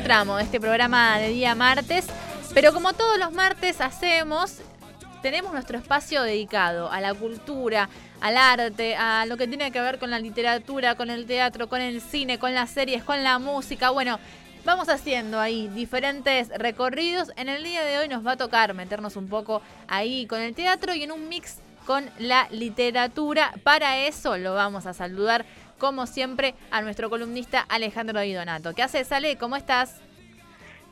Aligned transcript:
tramo 0.00 0.36
de 0.36 0.44
este 0.44 0.58
programa 0.58 1.18
de 1.18 1.28
día 1.28 1.54
martes, 1.54 2.06
pero 2.54 2.72
como 2.72 2.94
todos 2.94 3.18
los 3.18 3.30
martes 3.32 3.80
hacemos, 3.82 4.58
tenemos 5.20 5.52
nuestro 5.52 5.76
espacio 5.76 6.22
dedicado 6.22 6.90
a 6.90 7.00
la 7.00 7.12
cultura, 7.12 7.90
al 8.20 8.38
arte, 8.38 8.96
a 8.96 9.26
lo 9.26 9.36
que 9.36 9.46
tiene 9.46 9.70
que 9.70 9.80
ver 9.82 9.98
con 9.98 10.10
la 10.10 10.18
literatura, 10.18 10.94
con 10.94 11.10
el 11.10 11.26
teatro, 11.26 11.68
con 11.68 11.82
el 11.82 12.00
cine, 12.00 12.38
con 12.38 12.54
las 12.54 12.70
series, 12.70 13.04
con 13.04 13.22
la 13.22 13.38
música. 13.38 13.90
Bueno, 13.90 14.18
vamos 14.64 14.88
haciendo 14.88 15.38
ahí 15.38 15.68
diferentes 15.68 16.48
recorridos. 16.56 17.30
En 17.36 17.50
el 17.50 17.62
día 17.62 17.84
de 17.84 17.98
hoy 17.98 18.08
nos 18.08 18.26
va 18.26 18.32
a 18.32 18.36
tocar 18.36 18.72
meternos 18.72 19.16
un 19.16 19.28
poco 19.28 19.60
ahí 19.88 20.26
con 20.26 20.40
el 20.40 20.54
teatro 20.54 20.94
y 20.94 21.02
en 21.02 21.12
un 21.12 21.28
mix 21.28 21.58
con 21.86 22.08
la 22.18 22.48
literatura. 22.50 23.52
Para 23.62 23.98
eso 23.98 24.38
lo 24.38 24.54
vamos 24.54 24.86
a 24.86 24.94
saludar, 24.94 25.44
como 25.82 26.06
siempre, 26.06 26.54
a 26.70 26.80
nuestro 26.80 27.10
columnista 27.10 27.66
Alejandro 27.68 28.20
Di 28.20 28.32
Donato. 28.32 28.72
¿Qué 28.72 28.84
haces, 28.84 29.10
Ale? 29.10 29.36
¿Cómo 29.36 29.56
estás? 29.56 29.96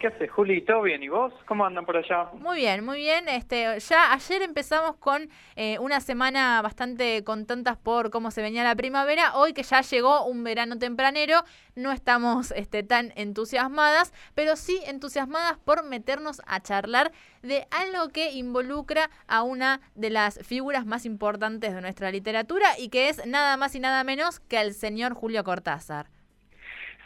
¿Qué 0.01 0.07
haces, 0.07 0.31
Juli? 0.31 0.63
¿Todo 0.63 0.81
bien? 0.81 1.03
¿Y 1.03 1.11
vos? 1.11 1.31
¿Cómo 1.47 1.67
andan 1.67 1.85
por 1.85 1.95
allá? 1.95 2.31
Muy 2.33 2.61
bien, 2.61 2.83
muy 2.83 3.01
bien. 3.01 3.29
Este, 3.29 3.79
ya 3.81 4.15
ayer 4.15 4.41
empezamos 4.41 4.97
con 4.97 5.29
eh, 5.57 5.79
una 5.79 6.01
semana 6.01 6.63
bastante 6.63 7.23
contentas 7.23 7.77
por 7.77 8.09
cómo 8.09 8.31
se 8.31 8.41
venía 8.41 8.65
la 8.65 8.75
primavera. 8.75 9.37
Hoy 9.37 9.53
que 9.53 9.63
ya 9.63 9.83
llegó 9.83 10.25
un 10.25 10.43
verano 10.43 10.79
tempranero, 10.79 11.45
no 11.75 11.93
estamos 11.93 12.51
este, 12.53 12.83
tan 12.83 13.13
entusiasmadas, 13.15 14.15
pero 14.35 14.57
sí 14.57 14.81
entusiasmadas 14.87 15.59
por 15.59 15.85
meternos 15.85 16.41
a 16.47 16.61
charlar 16.61 17.13
de 17.43 17.67
algo 17.71 18.09
que 18.09 18.33
involucra 18.33 19.11
a 19.29 19.43
una 19.43 19.83
de 19.97 20.09
las 20.09 20.39
figuras 20.39 20.87
más 20.87 21.05
importantes 21.05 21.75
de 21.75 21.81
nuestra 21.83 22.11
literatura 22.11 22.71
y 22.79 22.89
que 22.89 23.11
es 23.11 23.27
nada 23.27 23.59
más 23.59 23.75
y 23.75 23.81
nada 23.81 24.03
menos 24.03 24.41
que 24.41 24.63
el 24.63 24.73
señor 24.73 25.13
Julio 25.13 25.45
Cortázar. 25.45 26.07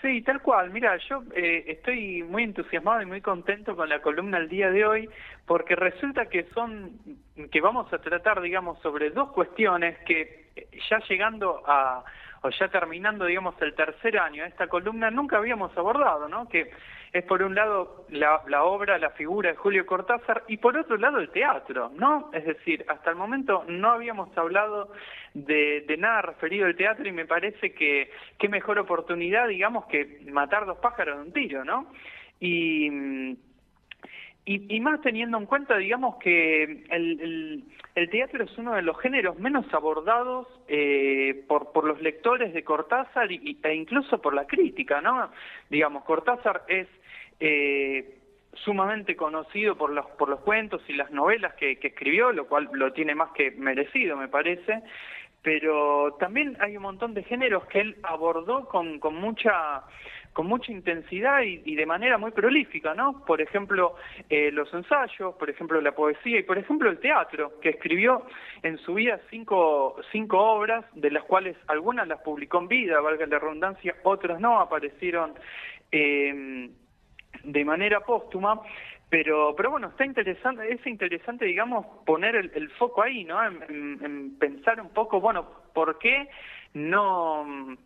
Sí, 0.05 0.21
tal 0.21 0.43
cual. 0.43 0.71
Mira, 0.71 0.99
yo 1.09 1.23
eh, 1.35 1.65
estoy 1.67 2.23
muy 2.25 2.43
entusiasmado 2.43 3.01
y 3.01 3.07
muy 3.07 3.23
contento 3.23 3.75
con 3.75 3.89
la 3.89 4.03
columna 4.03 4.37
el 4.37 4.51
día 4.51 4.71
de 4.71 4.85
hoy 4.85 5.09
porque 5.47 5.75
resulta 5.75 6.27
que 6.27 6.45
son 6.53 6.91
que 7.51 7.63
vamos 7.63 7.91
a 7.91 7.97
tratar, 7.97 8.43
digamos, 8.43 8.79
sobre 8.83 9.09
dos 9.09 9.33
cuestiones 9.33 9.97
que 10.05 10.51
ya 10.91 10.99
llegando 11.09 11.63
a 11.65 12.05
o 12.43 12.51
ya 12.51 12.69
terminando, 12.69 13.25
digamos, 13.25 13.55
el 13.63 13.75
tercer 13.75 14.19
año 14.19 14.43
de 14.43 14.51
esta 14.51 14.67
columna 14.67 15.11
nunca 15.11 15.39
habíamos 15.39 15.75
abordado, 15.75 16.29
¿no? 16.29 16.51
Que 16.51 16.71
es 17.15 17.23
por 17.25 17.45
un 17.45 17.55
lado 17.55 18.05
la, 18.11 18.43
la, 18.49 18.65
obra, 18.65 18.99
la 18.99 19.11
figura 19.11 19.51
de 19.51 19.57
Julio 19.57 19.87
Cortázar 19.87 20.43
y 20.49 20.57
por 20.57 20.77
otro 20.77 20.97
lado 20.97 21.19
el 21.19 21.31
teatro, 21.31 21.93
¿no? 21.95 22.29
Es 22.33 22.45
decir, 22.45 22.85
hasta 22.89 23.11
el 23.11 23.17
momento 23.17 23.65
no 23.69 23.93
habíamos 23.93 24.37
hablado 24.37 24.91
de, 25.33 25.87
nada 25.97 26.23
referido 26.23 26.67
al 26.67 26.75
teatro 26.75 27.07
y 27.07 27.13
me 27.13 27.25
parece 27.25 27.73
que 27.73 28.11
qué 28.37 28.49
mejor 28.49 28.81
oportunidad, 28.81 29.47
digamos, 29.47 29.87
que 29.87 30.23
matar 30.33 30.67
dos 30.67 30.79
pájaros 30.79 31.19
de 31.19 31.23
un 31.23 31.33
tiro, 31.33 31.65
¿no? 31.65 31.87
Y 32.41 33.39
y, 34.47 34.79
más 34.81 35.01
teniendo 35.01 35.39
en 35.39 35.47
cuenta, 35.47 35.79
digamos, 35.79 36.17
que 36.17 36.85
el, 36.91 37.65
el, 37.95 38.11
teatro 38.11 38.45
es 38.45 38.59
uno 38.59 38.75
de 38.75 38.83
los 38.83 39.01
géneros 39.01 39.39
menos 39.39 39.65
abordados 39.73 40.47
eh, 40.69 41.45
por, 41.49 41.73
por 41.73 41.85
los 41.87 42.03
lectores 42.03 42.53
de 42.53 42.63
Cortázar 42.63 43.33
y, 43.33 43.59
e 43.63 43.75
incluso 43.75 44.21
por 44.21 44.35
la 44.35 44.47
crítica, 44.47 45.01
¿no? 45.01 45.31
Digamos, 45.71 46.05
Cortázar 46.05 46.65
es 46.69 46.89
eh, 47.41 48.19
sumamente 48.55 49.17
conocido 49.17 49.77
por 49.77 49.91
los, 49.91 50.07
por 50.13 50.29
los 50.29 50.41
cuentos 50.41 50.83
y 50.89 50.95
las 50.95 51.11
novelas 51.11 51.55
que, 51.55 51.79
escribió, 51.81 52.33
lo 52.33 52.47
cual 52.47 52.69
lo 52.73 52.93
tiene 52.93 53.15
más 53.15 53.31
que 53.33 53.51
merecido, 53.53 54.17
me 54.17 54.29
parece, 54.29 54.83
pero 55.43 56.17
también 56.19 56.57
hay 56.61 56.77
un 56.77 56.85
montón 56.85 57.15
de 57.15 57.23
géneros 57.25 57.67
que 57.67 57.81
él 57.81 57.97
abordó 58.03 58.67
con, 58.67 58.99
con 58.99 59.15
mucha 59.15 59.83
con 60.33 60.49
mucha 60.49 60.73
intensidad 60.73 61.43
y, 61.43 61.77
de 61.77 61.87
manera 61.87 62.19
muy 62.19 62.33
prolífica, 62.33 62.93
¿no? 62.93 63.25
Por 63.25 63.41
ejemplo, 63.41 63.95
eh, 64.29 64.51
los 64.51 64.73
ensayos, 64.75 65.37
por 65.37 65.49
ejemplo, 65.49 65.81
la 65.81 65.93
poesía 65.93 66.41
y, 66.41 66.43
por 66.43 66.59
ejemplo, 66.59 66.91
el 66.91 66.99
teatro, 66.99 67.61
que 67.61 67.69
escribió 67.69 68.27
en 68.65 68.77
su 68.79 68.95
vida 68.95 69.21
cinco, 69.31 69.95
cinco 70.11 70.41
obras, 70.41 70.85
de 70.95 71.13
las 71.13 71.23
cuales 71.23 71.57
algunas 71.69 72.09
las 72.09 72.21
publicó 72.23 72.59
en 72.59 72.67
vida, 72.67 73.01
valga 73.01 73.27
la 73.27 73.39
redundancia, 73.39 73.95
otras 74.03 74.41
no, 74.41 74.59
aparecieron 74.59 75.35
eh, 75.93 76.69
de 77.43 77.65
manera 77.65 78.01
póstuma. 78.01 78.61
Pero, 79.11 79.55
pero 79.57 79.71
bueno, 79.71 79.89
está 79.89 80.05
interesante, 80.05 80.73
es 80.73 80.85
interesante, 80.87 81.45
digamos, 81.45 81.87
poner 82.05 82.35
el, 82.35 82.71
foco 82.71 83.03
ahí, 83.03 83.25
¿no? 83.25 83.39
en 83.45 84.37
pensar 84.41 84.81
un 84.81 84.89
poco, 84.89 85.21
bueno, 85.21 85.47
¿por 85.73 85.99
qué 85.99 86.29
no 86.73 87.77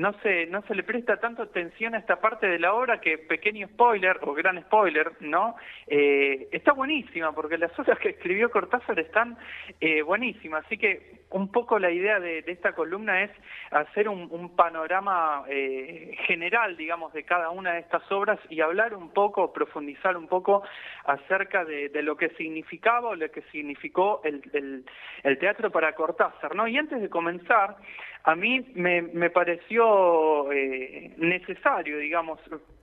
no 0.00 0.14
se, 0.20 0.46
no 0.46 0.62
se 0.62 0.74
le 0.74 0.82
presta 0.82 1.18
tanto 1.18 1.42
atención 1.42 1.94
a 1.94 1.98
esta 1.98 2.20
parte 2.20 2.46
de 2.46 2.58
la 2.58 2.72
obra 2.72 3.00
que 3.00 3.18
pequeño 3.18 3.68
spoiler 3.68 4.18
o 4.22 4.32
gran 4.32 4.60
spoiler, 4.62 5.12
¿no? 5.20 5.56
Eh, 5.86 6.48
está 6.52 6.72
buenísima 6.72 7.32
porque 7.32 7.58
las 7.58 7.78
obras 7.78 7.98
que 7.98 8.10
escribió 8.10 8.50
Cortázar 8.50 8.98
están 8.98 9.36
eh, 9.78 10.00
buenísimas, 10.00 10.64
así 10.64 10.78
que 10.78 11.20
un 11.30 11.52
poco 11.52 11.78
la 11.78 11.90
idea 11.90 12.18
de, 12.18 12.42
esta 12.46 12.72
columna 12.72 13.22
es 13.22 13.30
hacer 13.70 14.08
un, 14.08 14.56
panorama 14.56 15.44
eh, 15.48 16.16
general, 16.26 16.76
digamos, 16.76 17.12
de 17.12 17.22
cada 17.24 17.50
una 17.50 17.74
de 17.74 17.80
estas 17.80 18.10
obras 18.10 18.40
y 18.48 18.60
hablar 18.60 18.94
un 18.94 19.10
poco, 19.10 19.52
profundizar 19.52 20.16
un 20.16 20.26
poco 20.26 20.62
acerca 21.04 21.64
de, 21.64 21.90
lo 22.02 22.16
que 22.16 22.30
significaba 22.30 23.10
o 23.10 23.14
lo 23.14 23.30
que 23.30 23.42
significó 23.52 24.22
el, 24.24 24.42
el, 24.54 24.84
el 25.22 25.38
teatro 25.38 25.70
para 25.70 25.94
Cortázar, 25.94 26.54
¿no? 26.56 26.66
Y 26.66 26.78
antes 26.78 27.00
de 27.00 27.10
comenzar, 27.10 27.76
a 28.24 28.34
mí 28.34 28.64
me, 28.74 29.30
pareció 29.30 30.52
eh, 30.52 31.12
necesario, 31.16 31.98
digamos, 31.98 32.38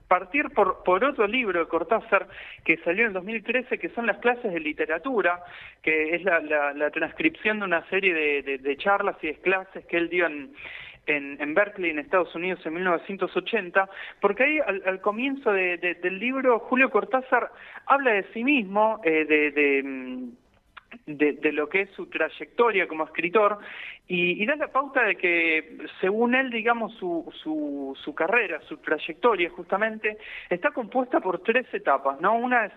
partir 0.08 0.50
por, 0.50 0.82
por 0.82 1.04
otro 1.04 1.26
libro 1.26 1.60
de 1.60 1.68
Cortázar 1.68 2.26
que 2.64 2.78
salió 2.78 3.06
en 3.06 3.12
2013, 3.12 3.78
que 3.78 3.90
son 3.90 4.06
las 4.06 4.18
clases 4.18 4.52
de 4.52 4.58
literatura, 4.58 5.42
que 5.82 6.16
es 6.16 6.24
la, 6.24 6.40
la, 6.40 6.90
transcripción 6.90 7.60
de 7.60 7.66
una 7.66 7.86
serie 7.88 8.14
de, 8.14 8.58
de, 8.58 8.76
charlas 8.78 9.16
y 9.22 9.28
de 9.28 9.34
clases 9.34 9.84
que 9.84 9.98
él 9.98 10.08
dio 10.08 10.26
en, 10.26 10.50
en, 11.06 11.54
Berkeley, 11.54 11.90
en 11.90 11.98
Estados 11.98 12.34
Unidos, 12.34 12.64
en 12.64 12.74
1980, 12.74 13.88
porque 14.20 14.44
ahí 14.44 14.58
al, 14.58 15.00
comienzo 15.00 15.52
de, 15.52 15.76
del 15.76 16.18
libro 16.18 16.58
Julio 16.60 16.90
Cortázar 16.90 17.52
habla 17.86 18.12
de 18.12 18.24
sí 18.32 18.42
mismo, 18.42 19.00
eh, 19.04 19.24
de 19.26 20.32
de, 21.06 21.52
lo 21.52 21.68
que 21.68 21.82
es 21.82 21.90
su 21.90 22.06
trayectoria 22.06 22.86
como 22.86 23.04
escritor 23.04 23.58
y, 24.06 24.44
da 24.46 24.56
la 24.56 24.68
pauta 24.68 25.02
de 25.02 25.16
que, 25.16 25.78
según 26.00 26.34
él, 26.34 26.50
digamos, 26.50 26.94
su, 26.94 27.30
su, 27.42 27.96
su, 28.02 28.14
carrera, 28.14 28.60
su 28.62 28.78
trayectoria 28.78 29.50
justamente, 29.50 30.16
está 30.48 30.70
compuesta 30.70 31.20
por 31.20 31.42
tres 31.42 31.66
etapas, 31.74 32.20
¿no? 32.20 32.34
Una 32.36 32.66
es 32.66 32.72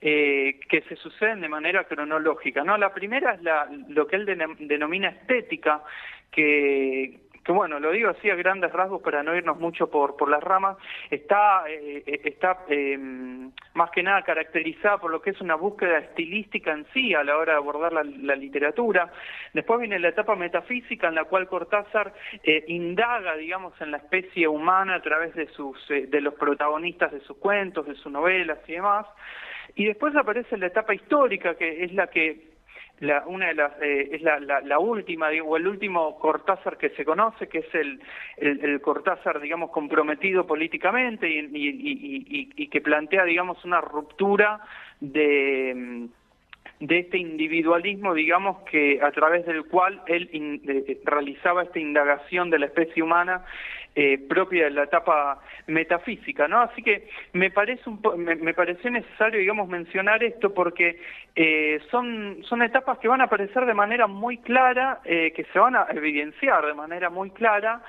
eh, 0.00 0.60
que 0.68 0.82
se 0.82 0.96
suceden 0.96 1.40
de 1.40 1.48
manera 1.48 1.84
cronológica, 1.84 2.62
¿no? 2.64 2.76
La 2.76 2.92
primera 2.92 3.32
es 3.34 3.42
la, 3.42 3.66
lo 3.88 4.06
que 4.06 4.16
él 4.16 4.26
denomina 4.58 5.08
estética, 5.08 5.82
que, 6.30 7.23
que 7.44 7.52
bueno, 7.52 7.78
lo 7.78 7.92
digo 7.92 8.08
así 8.08 8.30
a 8.30 8.34
grandes 8.34 8.72
rasgos 8.72 9.02
para 9.02 9.22
no 9.22 9.36
irnos 9.36 9.58
mucho 9.58 9.90
por, 9.90 10.16
por 10.16 10.30
las 10.30 10.42
ramas, 10.42 10.78
está, 11.10 11.64
eh, 11.68 12.02
eh, 12.06 12.20
está 12.24 12.64
eh, 12.68 12.96
más 13.74 13.90
que 13.90 14.02
nada 14.02 14.22
caracterizada 14.22 14.98
por 14.98 15.10
lo 15.10 15.20
que 15.20 15.30
es 15.30 15.40
una 15.40 15.54
búsqueda 15.54 15.98
estilística 15.98 16.72
en 16.72 16.86
sí 16.94 17.14
a 17.14 17.22
la 17.22 17.36
hora 17.36 17.52
de 17.52 17.58
abordar 17.58 17.92
la, 17.92 18.34
literatura. 18.34 19.12
Después 19.52 19.78
viene 19.80 19.98
la 19.98 20.08
etapa 20.08 20.34
metafísica 20.34 21.08
en 21.08 21.14
la 21.14 21.24
cual 21.24 21.46
Cortázar 21.46 22.14
indaga, 22.66 23.36
digamos, 23.36 23.78
en 23.80 23.90
la 23.90 23.98
especie 23.98 24.48
humana 24.48 24.96
a 24.96 25.02
través 25.02 25.34
de, 25.34 25.46
sus, 25.48 25.76
de 25.88 26.20
los 26.20 26.34
protagonistas 26.34 27.12
de 27.12 27.20
sus 27.20 27.36
cuentos, 27.36 27.86
de 27.86 27.94
sus 27.94 28.10
novelas 28.10 28.58
y 28.66 28.72
demás. 28.72 29.06
Y 29.76 29.86
después 29.86 30.14
aparece 30.16 30.56
la 30.56 30.66
etapa 30.66 30.94
histórica, 30.94 31.54
que 31.56 31.84
es 31.84 31.92
la 31.92 32.08
que 32.08 32.53
la, 33.00 33.24
una 33.26 33.48
de 33.48 33.54
las 33.54 33.72
eh, 33.82 34.10
es 34.12 34.22
la, 34.22 34.38
la, 34.38 34.78
última 34.78 35.28
o 35.44 35.56
el 35.56 35.66
último 35.66 36.18
Cortázar 36.18 36.78
que 36.78 36.90
se 36.90 37.04
conoce 37.04 37.48
que 37.48 37.58
es 37.58 37.74
el, 37.74 38.00
el, 38.36 38.80
Cortázar 38.80 39.40
digamos 39.40 39.70
comprometido 39.70 40.46
políticamente 40.46 41.28
y, 41.28 42.50
y, 42.56 42.68
que 42.68 42.80
plantea 42.80 43.24
digamos 43.24 43.64
una 43.64 43.80
ruptura 43.80 44.60
de 45.00 46.08
de 46.80 46.98
este 46.98 47.18
individualismo, 47.18 48.14
digamos, 48.14 48.62
que 48.70 49.00
a 49.00 49.10
través 49.12 49.46
del 49.46 49.64
cual 49.64 50.02
él 50.06 50.28
eh, 50.32 51.00
realizaba 51.04 51.62
esta 51.62 51.78
indagación 51.78 52.50
de 52.50 52.58
la 52.58 52.66
especie 52.66 53.02
humana 53.02 53.44
eh, 53.94 54.18
propia 54.28 54.64
de 54.64 54.70
la 54.70 54.84
etapa 54.84 55.40
metafísica, 55.66 56.48
¿no? 56.48 56.60
Así 56.60 56.82
que 56.82 57.08
me 57.32 57.50
parece 57.50 57.88
un 57.88 58.00
me, 58.16 58.54
pareció 58.54 58.90
necesario, 58.90 59.40
digamos, 59.40 59.68
mencionar 59.68 60.22
esto 60.22 60.52
porque 60.52 61.00
eh, 61.36 61.80
son 61.90 62.62
etapas 62.62 62.98
que 62.98 63.08
van 63.08 63.20
a 63.20 63.24
aparecer 63.24 63.64
de 63.66 63.74
manera 63.74 64.06
muy 64.06 64.38
clara, 64.38 65.00
que 65.04 65.46
se 65.52 65.58
van 65.58 65.76
a 65.76 65.86
evidenciar 65.90 66.66
de 66.66 66.74
manera 66.74 67.10
muy 67.10 67.30
clara 67.30 67.82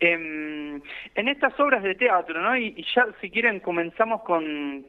en, 0.00 0.82
en 1.14 1.28
estas 1.28 1.58
obras 1.58 1.82
de 1.82 1.94
teatro, 1.94 2.40
¿no? 2.40 2.56
y 2.56 2.84
ya 2.94 3.06
si 3.20 3.30
quieren 3.30 3.60
comenzamos 3.60 4.22
con 4.22 4.84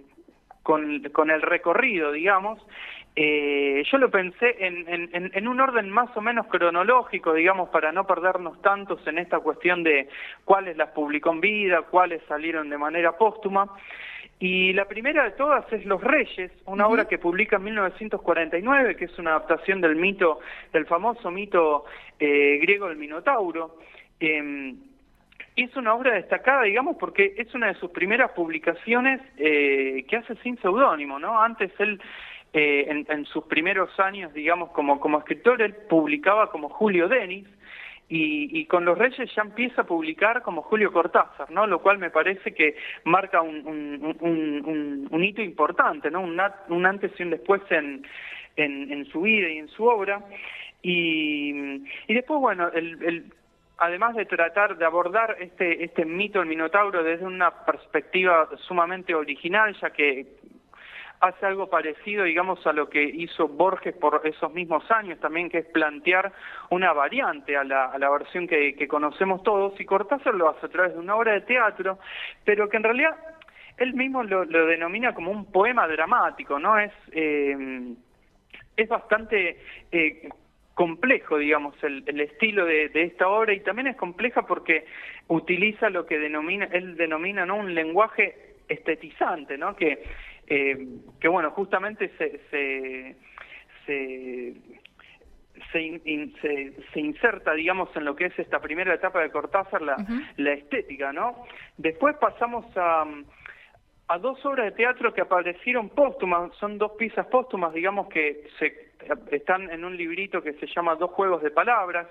el 1.30 1.42
recorrido, 1.42 2.12
digamos, 2.12 2.60
eh, 3.20 3.82
yo 3.92 3.98
lo 3.98 4.12
pensé 4.12 4.58
en, 4.60 5.10
en, 5.12 5.48
un 5.48 5.60
orden 5.60 5.90
más 5.90 6.16
o 6.16 6.22
menos 6.22 6.46
cronológico, 6.46 7.34
digamos, 7.34 7.70
para 7.70 7.92
no 7.92 8.06
perdernos 8.06 8.62
tantos 8.62 9.00
en 9.08 9.18
esta 9.18 9.40
cuestión 9.40 9.82
de 9.82 10.08
cuáles 10.46 10.78
las 10.78 10.90
publicó 10.92 11.32
en 11.32 11.42
vida, 11.42 11.82
cuáles 11.82 12.22
salieron 12.28 12.70
de 12.70 12.78
manera 12.78 13.18
póstuma. 13.18 13.72
Y 14.40 14.72
la 14.74 14.86
primera 14.86 15.24
de 15.24 15.32
todas 15.32 15.66
es 15.74 15.84
Los 15.88 16.00
Reyes, 16.04 16.52
una 16.66 16.86
obra 16.86 17.08
que 17.08 17.18
publica 17.18 17.56
en 17.56 17.64
1949, 17.64 18.96
que 18.96 19.06
es 19.06 19.18
una 19.18 19.32
adaptación 19.32 19.82
del 19.82 19.96
mito, 19.96 20.40
del 20.72 20.86
famoso 20.86 21.32
mito 21.32 21.86
eh, 22.20 22.60
griego 22.62 22.88
del 22.88 22.98
Minotauro. 22.98 23.78
Eh, 24.20 24.76
es 25.56 25.76
una 25.76 25.96
obra 25.96 26.14
destacada, 26.14 26.62
digamos, 26.62 26.98
porque 27.00 27.34
es 27.36 27.52
una 27.56 27.68
de 27.68 27.80
sus 27.80 27.90
primeras 27.90 28.30
publicaciones 28.34 29.20
eh, 29.38 30.06
que 30.08 30.18
hace 30.18 30.36
sin 30.44 30.56
seudónimo, 30.62 31.18
¿no? 31.18 31.42
Antes 31.42 31.72
él, 31.80 32.00
eh, 32.58 33.06
en, 33.08 33.26
sus 33.26 33.44
primeros 33.44 34.00
años, 34.00 34.34
digamos, 34.34 34.72
como, 34.72 35.20
escritor, 35.20 35.62
él 35.62 35.76
publicaba 35.88 36.50
como 36.50 36.70
Julio 36.70 37.08
Denis, 37.08 37.46
y, 38.10 38.66
con 38.66 38.86
Los 38.86 38.98
Reyes 38.98 39.30
ya 39.36 39.42
empieza 39.42 39.82
a 39.82 39.86
publicar 39.86 40.42
como 40.42 40.62
Julio 40.62 40.94
Cortázar, 40.94 41.52
¿no? 41.52 41.68
Lo 41.68 41.82
cual 41.82 41.98
me 41.98 42.10
parece 42.10 42.54
que 42.54 42.78
marca 43.04 43.42
un, 43.42 45.10
hito 45.22 45.42
importante, 45.42 46.10
¿no? 46.10 46.22
Un, 46.22 46.86
antes 46.86 47.12
y 47.20 47.24
un 47.24 47.32
después 47.32 47.62
en, 47.70 48.08
en, 48.56 49.06
su 49.08 49.22
vida 49.22 49.50
y 49.50 49.58
en 49.58 49.68
su 49.68 49.86
obra. 49.86 50.24
Y, 50.82 51.84
después, 52.08 52.40
bueno, 52.40 52.70
el 52.74 53.32
además 53.78 54.16
de 54.16 54.26
tratar 54.26 54.78
de 54.78 54.86
abordar 54.86 55.38
este, 55.40 55.84
este 55.84 56.06
mito 56.06 56.40
del 56.40 56.48
Minotauro 56.48 57.04
desde 57.04 57.26
una 57.26 57.52
perspectiva 57.66 58.50
sumamente 58.68 59.14
original, 59.14 59.76
ya 59.80 59.92
que 59.92 60.26
hace 61.20 61.46
algo 61.46 61.70
parecido, 61.70 62.24
digamos, 62.24 62.66
a 62.68 62.74
lo 62.74 62.90
que 62.90 63.04
hizo 63.04 63.48
Borges 63.48 63.96
por 63.96 64.22
esos 64.24 64.54
mismos 64.54 64.90
años 64.92 65.20
también, 65.20 65.50
que 65.50 65.60
es 65.60 65.66
plantear 65.66 66.32
una 66.70 66.94
variante 66.94 67.58
a 67.58 67.64
la, 67.64 67.86
a 67.86 67.98
la 67.98 68.10
versión 68.10 68.48
que, 68.48 68.88
conocemos 68.88 69.44
todos, 69.44 69.80
y 69.80 69.86
Cortázar 69.86 70.34
lo 70.34 70.50
hace 70.50 70.66
a 70.66 70.70
través 70.70 70.94
de 70.94 71.00
una 71.00 71.16
obra 71.16 71.34
de 71.34 71.42
teatro, 71.42 72.00
pero 72.46 72.70
que 72.70 72.78
en 72.78 72.84
realidad 72.84 73.16
él 73.78 73.94
mismo 73.94 74.24
lo, 74.24 74.46
denomina 74.46 75.14
como 75.14 75.32
un 75.32 75.52
poema 75.52 75.88
dramático, 75.88 76.60
¿no? 76.60 76.78
Es, 76.80 76.94
eh, 77.12 77.96
es 78.76 78.90
bastante... 78.90 79.60
Eh, 79.92 80.30
complejo, 80.78 81.40
digamos, 81.40 81.74
el, 81.84 82.22
estilo 82.22 82.64
de, 82.66 82.92
esta 82.94 83.28
obra 83.28 83.52
y 83.52 83.62
también 83.62 83.88
es 83.88 83.96
compleja 83.96 84.44
porque 84.44 84.86
utiliza 85.28 85.90
lo 85.90 86.06
que 86.06 86.20
denomina, 86.20 86.66
él 86.72 86.96
denomina 86.96 87.48
¿no? 87.48 87.56
un 87.56 87.74
lenguaje 87.74 88.36
estetizante, 88.70 89.58
¿no? 89.58 89.76
Que, 89.76 90.04
eh, 90.48 90.88
que 91.20 91.28
bueno, 91.28 91.52
justamente 91.52 92.12
se, 92.18 92.40
se, 92.50 93.16
se 93.86 94.54
se, 95.72 97.00
inserta, 97.00 97.54
digamos, 97.54 97.90
en 97.96 98.06
lo 98.06 98.16
que 98.16 98.26
es 98.26 98.40
esta 98.40 98.60
primera 98.60 98.94
etapa 98.94 99.22
de 99.22 99.32
Cortázar, 99.32 99.82
la, 99.82 99.98
la 100.38 100.54
estética, 100.54 101.12
¿no? 101.12 101.46
Después 101.78 102.16
pasamos 102.18 102.66
a, 102.76 103.06
a 104.08 104.18
dos 104.18 104.44
obras 104.46 104.68
de 104.68 104.72
teatro 104.72 105.14
que 105.14 105.22
aparecieron 105.22 105.90
póstumas, 105.90 106.54
son 106.58 106.78
dos 106.78 106.94
piezas 106.94 107.28
póstumas, 107.28 107.74
digamos, 107.74 108.08
que 108.08 108.48
se 108.60 108.87
están 109.32 109.70
en 109.70 109.86
un 109.86 109.96
librito 109.96 110.42
que 110.42 110.54
se 110.54 110.68
llama 110.68 110.96
Dos 110.96 111.12
Juegos 111.12 111.42
de 111.44 111.52
Palabras. 111.52 112.08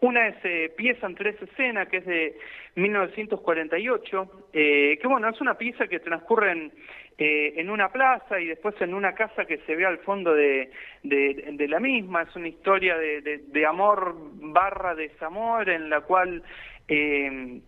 Una 0.00 0.28
es 0.28 0.36
eh, 0.44 0.72
Pieza 0.76 1.06
en 1.06 1.14
tres 1.14 1.40
escenas, 1.40 1.88
que 1.88 1.98
es 1.98 2.06
de 2.06 2.36
1948, 2.74 4.48
eh, 4.52 4.98
que 5.00 5.08
bueno, 5.08 5.28
es 5.28 5.40
una 5.40 5.54
pieza 5.54 5.86
que 5.86 6.00
transcurre 6.00 6.52
en, 6.52 6.72
eh, 7.18 7.54
en 7.56 7.70
una 7.70 7.90
plaza 7.90 8.40
y 8.40 8.46
después 8.46 8.74
en 8.80 8.94
una 8.94 9.14
casa 9.14 9.44
que 9.44 9.58
se 9.58 9.76
ve 9.76 9.84
al 9.84 9.98
fondo 9.98 10.34
de, 10.34 10.70
de, 11.02 11.68
la 11.68 11.78
misma. 11.78 12.22
Es 12.22 12.34
una 12.34 12.48
historia 12.48 12.96
de, 12.96 13.42
de, 13.46 13.66
amor 13.66 14.16
barra 14.16 14.94
desamor 14.94 15.68
en 15.68 15.88
la 15.88 16.00
cual 16.00 16.42
eh, 16.88 17.60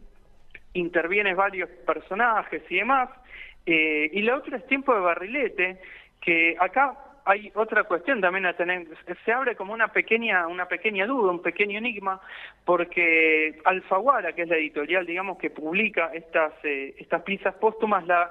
intervienen 0.72 1.36
varios 1.36 1.68
personajes 1.86 2.62
y 2.68 2.76
demás. 2.76 3.10
Eh, 3.66 4.10
y 4.12 4.22
la 4.22 4.36
otra 4.36 4.58
es 4.58 4.66
Tiempo 4.66 4.94
de 4.94 5.00
Barrilete, 5.00 5.78
que 6.20 6.56
acá 6.58 6.96
hay 7.24 7.50
otra 7.54 7.84
cuestión 7.84 8.20
también 8.20 8.46
a 8.46 8.52
tener, 8.52 8.86
se 9.24 9.32
abre 9.32 9.56
como 9.56 9.72
una 9.72 9.88
pequeña, 9.88 10.46
una 10.46 10.66
pequeña 10.66 11.06
duda, 11.06 11.32
un 11.32 11.42
pequeño 11.42 11.78
enigma, 11.78 12.20
porque 12.64 13.60
Alfaguara, 13.64 14.34
que 14.34 14.42
es 14.42 14.48
la 14.48 14.56
editorial, 14.56 15.06
digamos, 15.06 15.38
que 15.38 15.50
publica 15.50 16.10
estas, 16.12 16.52
eh, 16.64 16.94
estas 16.98 17.22
piezas 17.22 17.54
póstumas, 17.54 18.06
la, 18.06 18.30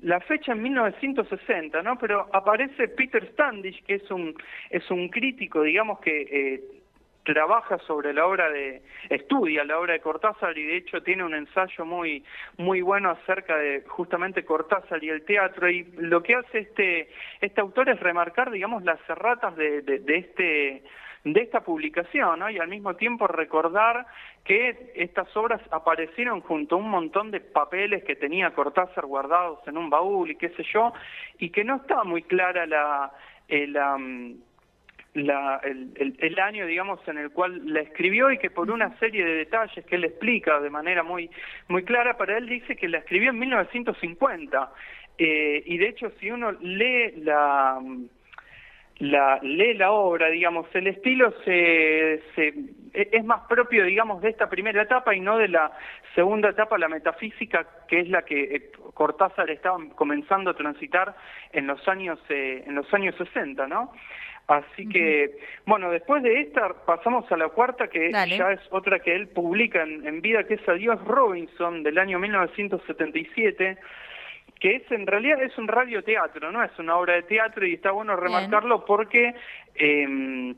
la 0.00 0.20
fecha 0.20 0.52
en 0.52 0.62
1960, 0.62 1.82
¿no? 1.82 1.98
Pero 1.98 2.28
aparece 2.32 2.88
Peter 2.88 3.26
Standish, 3.32 3.82
que 3.84 3.94
es 3.94 4.10
un, 4.10 4.34
es 4.68 4.90
un 4.90 5.08
crítico, 5.08 5.62
digamos, 5.62 6.00
que 6.00 6.22
eh, 6.22 6.83
trabaja 7.24 7.78
sobre 7.78 8.12
la 8.12 8.26
obra 8.26 8.50
de, 8.50 8.82
estudia 9.08 9.64
la 9.64 9.78
obra 9.78 9.94
de 9.94 10.00
Cortázar 10.00 10.56
y 10.56 10.64
de 10.64 10.76
hecho 10.76 11.02
tiene 11.02 11.24
un 11.24 11.34
ensayo 11.34 11.84
muy, 11.84 12.22
muy 12.58 12.82
bueno 12.82 13.10
acerca 13.10 13.56
de 13.56 13.82
justamente 13.86 14.44
Cortázar 14.44 15.02
y 15.02 15.08
el 15.08 15.24
teatro 15.24 15.68
y 15.68 15.84
lo 15.96 16.22
que 16.22 16.34
hace 16.34 16.58
este, 16.58 17.08
este 17.40 17.60
autor 17.60 17.88
es 17.88 17.98
remarcar, 18.00 18.50
digamos, 18.50 18.84
las 18.84 18.98
erratas 19.08 19.56
de, 19.56 19.82
de, 19.82 20.16
este 20.16 20.84
de 21.24 21.40
esta 21.40 21.62
publicación, 21.62 22.38
¿no? 22.40 22.50
Y 22.50 22.58
al 22.58 22.68
mismo 22.68 22.94
tiempo 22.96 23.26
recordar 23.26 24.06
que 24.44 24.92
estas 24.94 25.34
obras 25.34 25.62
aparecieron 25.70 26.42
junto 26.42 26.74
a 26.74 26.78
un 26.78 26.90
montón 26.90 27.30
de 27.30 27.40
papeles 27.40 28.04
que 28.04 28.14
tenía 28.14 28.50
Cortázar 28.50 29.06
guardados 29.06 29.60
en 29.66 29.78
un 29.78 29.88
baúl 29.88 30.30
y 30.30 30.36
qué 30.36 30.50
sé 30.50 30.62
yo, 30.70 30.92
y 31.38 31.48
que 31.48 31.64
no 31.64 31.76
estaba 31.76 32.04
muy 32.04 32.22
clara 32.24 32.66
la, 32.66 33.10
eh, 33.48 33.66
la 33.66 33.96
la, 35.14 35.60
el, 35.62 36.16
el, 36.18 36.38
año, 36.40 36.66
digamos, 36.66 37.00
en 37.06 37.18
el 37.18 37.30
cual 37.30 37.72
la 37.72 37.80
escribió 37.80 38.30
y 38.32 38.38
que 38.38 38.50
por 38.50 38.70
una 38.70 38.98
serie 38.98 39.24
de 39.24 39.34
detalles 39.36 39.84
que 39.86 39.94
él 39.94 40.04
explica 40.04 40.60
de 40.60 40.70
manera 40.70 41.02
muy, 41.02 41.30
muy 41.68 41.84
clara, 41.84 42.16
para 42.16 42.36
él 42.36 42.48
dice 42.48 42.76
que 42.76 42.88
la 42.88 42.98
escribió 42.98 43.30
en 43.30 43.38
1950. 43.38 44.72
Eh, 45.16 45.62
y 45.66 45.78
de 45.78 45.88
hecho, 45.88 46.10
si 46.18 46.30
uno 46.30 46.50
lee 46.60 47.12
la, 47.18 47.80
la, 48.98 49.38
lee 49.42 49.74
la 49.74 49.92
obra, 49.92 50.28
digamos, 50.30 50.66
el 50.74 50.88
estilo 50.88 51.32
se, 51.44 52.20
se, 52.34 52.48
e, 52.92 53.08
es 53.12 53.24
más 53.24 53.46
propio, 53.48 53.84
digamos, 53.84 54.20
de 54.20 54.30
esta 54.30 54.48
primera 54.48 54.82
etapa 54.82 55.14
y 55.14 55.20
no 55.20 55.38
de 55.38 55.48
la 55.48 55.70
segunda 56.16 56.50
etapa, 56.50 56.76
la 56.76 56.88
metafísica, 56.88 57.66
que 57.86 58.00
es 58.00 58.08
la 58.08 58.22
que 58.22 58.42
eh, 58.42 58.72
Cortázar 58.94 59.48
estaba 59.50 59.78
comenzando 59.94 60.50
a 60.50 60.54
transitar 60.54 61.14
en 61.52 61.68
los 61.68 61.86
años, 61.88 62.18
eh, 62.28 62.64
en 62.66 62.74
los 62.74 62.92
años 62.92 63.14
60, 63.16 63.68
¿no? 63.68 63.92
Así 64.46 64.86
que, 64.88 65.38
bueno, 65.64 65.90
después 65.90 66.22
de 66.22 66.40
esta 66.40 66.74
pasamos 66.84 67.30
a 67.32 67.36
la 67.36 67.48
cuarta, 67.48 67.88
que 67.88 68.12
ya 68.12 68.52
es 68.52 68.60
otra 68.70 68.98
que 68.98 69.14
él 69.14 69.28
publica 69.28 69.82
en, 69.82 70.20
vida, 70.20 70.44
que 70.44 70.54
es 70.54 70.68
Adiós 70.68 71.02
Robinson, 71.04 71.82
del 71.82 71.98
año 71.98 72.18
1977, 72.18 73.78
que 74.60 74.76
es 74.76 74.92
en 74.92 75.06
realidad 75.06 75.42
es 75.42 75.56
un 75.56 75.66
radioteatro, 75.66 76.52
no 76.52 76.62
es 76.62 76.78
una 76.78 76.96
obra 76.96 77.14
de 77.14 77.22
teatro 77.22 77.66
y 77.66 77.74
está 77.74 77.90
bueno 77.90 78.16
remarcarlo 78.16 78.84
porque... 78.84 79.34
Eh, 79.74 80.54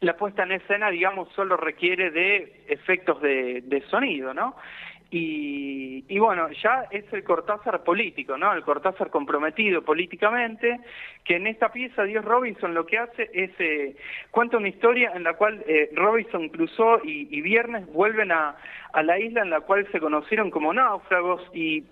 la 0.00 0.16
puesta 0.16 0.42
en 0.42 0.52
escena, 0.52 0.90
digamos, 0.90 1.28
solo 1.34 1.56
requiere 1.56 2.10
de 2.10 2.64
efectos 2.68 3.22
de, 3.22 3.62
de 3.62 3.80
sonido, 3.88 4.34
¿no? 4.34 4.54
Y, 5.16 6.18
bueno, 6.18 6.50
ya 6.60 6.88
es 6.90 7.04
el 7.12 7.22
Cortázar 7.22 7.84
político, 7.84 8.36
¿no? 8.36 8.52
El 8.52 8.64
Cortázar 8.64 9.10
comprometido 9.10 9.82
políticamente, 9.82 10.80
que 11.22 11.36
en 11.36 11.46
esta 11.46 11.70
pieza 11.70 12.02
Dios 12.02 12.24
Robinson 12.24 12.74
lo 12.74 12.84
que 12.84 12.98
hace 12.98 13.30
es 13.32 13.52
eh, 13.60 13.94
cuenta 14.32 14.56
una 14.56 14.66
historia 14.66 15.12
en 15.14 15.22
la 15.22 15.34
cual 15.34 15.62
eh, 15.68 15.90
Robinson 15.94 16.48
cruzó 16.48 17.00
y, 17.04 17.40
Viernes 17.42 17.86
vuelven 17.92 18.32
a, 18.32 18.56
a 18.92 19.02
la 19.04 19.20
isla 19.20 19.42
en 19.42 19.50
la 19.50 19.60
cual 19.60 19.86
se 19.92 20.00
conocieron 20.00 20.50
como 20.50 20.72
náufragos 20.72 21.48
y, 21.54 21.84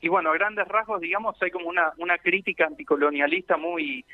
y 0.00 0.08
bueno, 0.08 0.30
a 0.30 0.34
grandes 0.34 0.66
rasgos, 0.66 1.00
digamos, 1.00 1.40
hay 1.40 1.52
como 1.52 1.68
una, 1.68 1.92
una 1.98 2.18
crítica 2.18 2.66
anticolonialista 2.66 3.56
muy, 3.56 4.04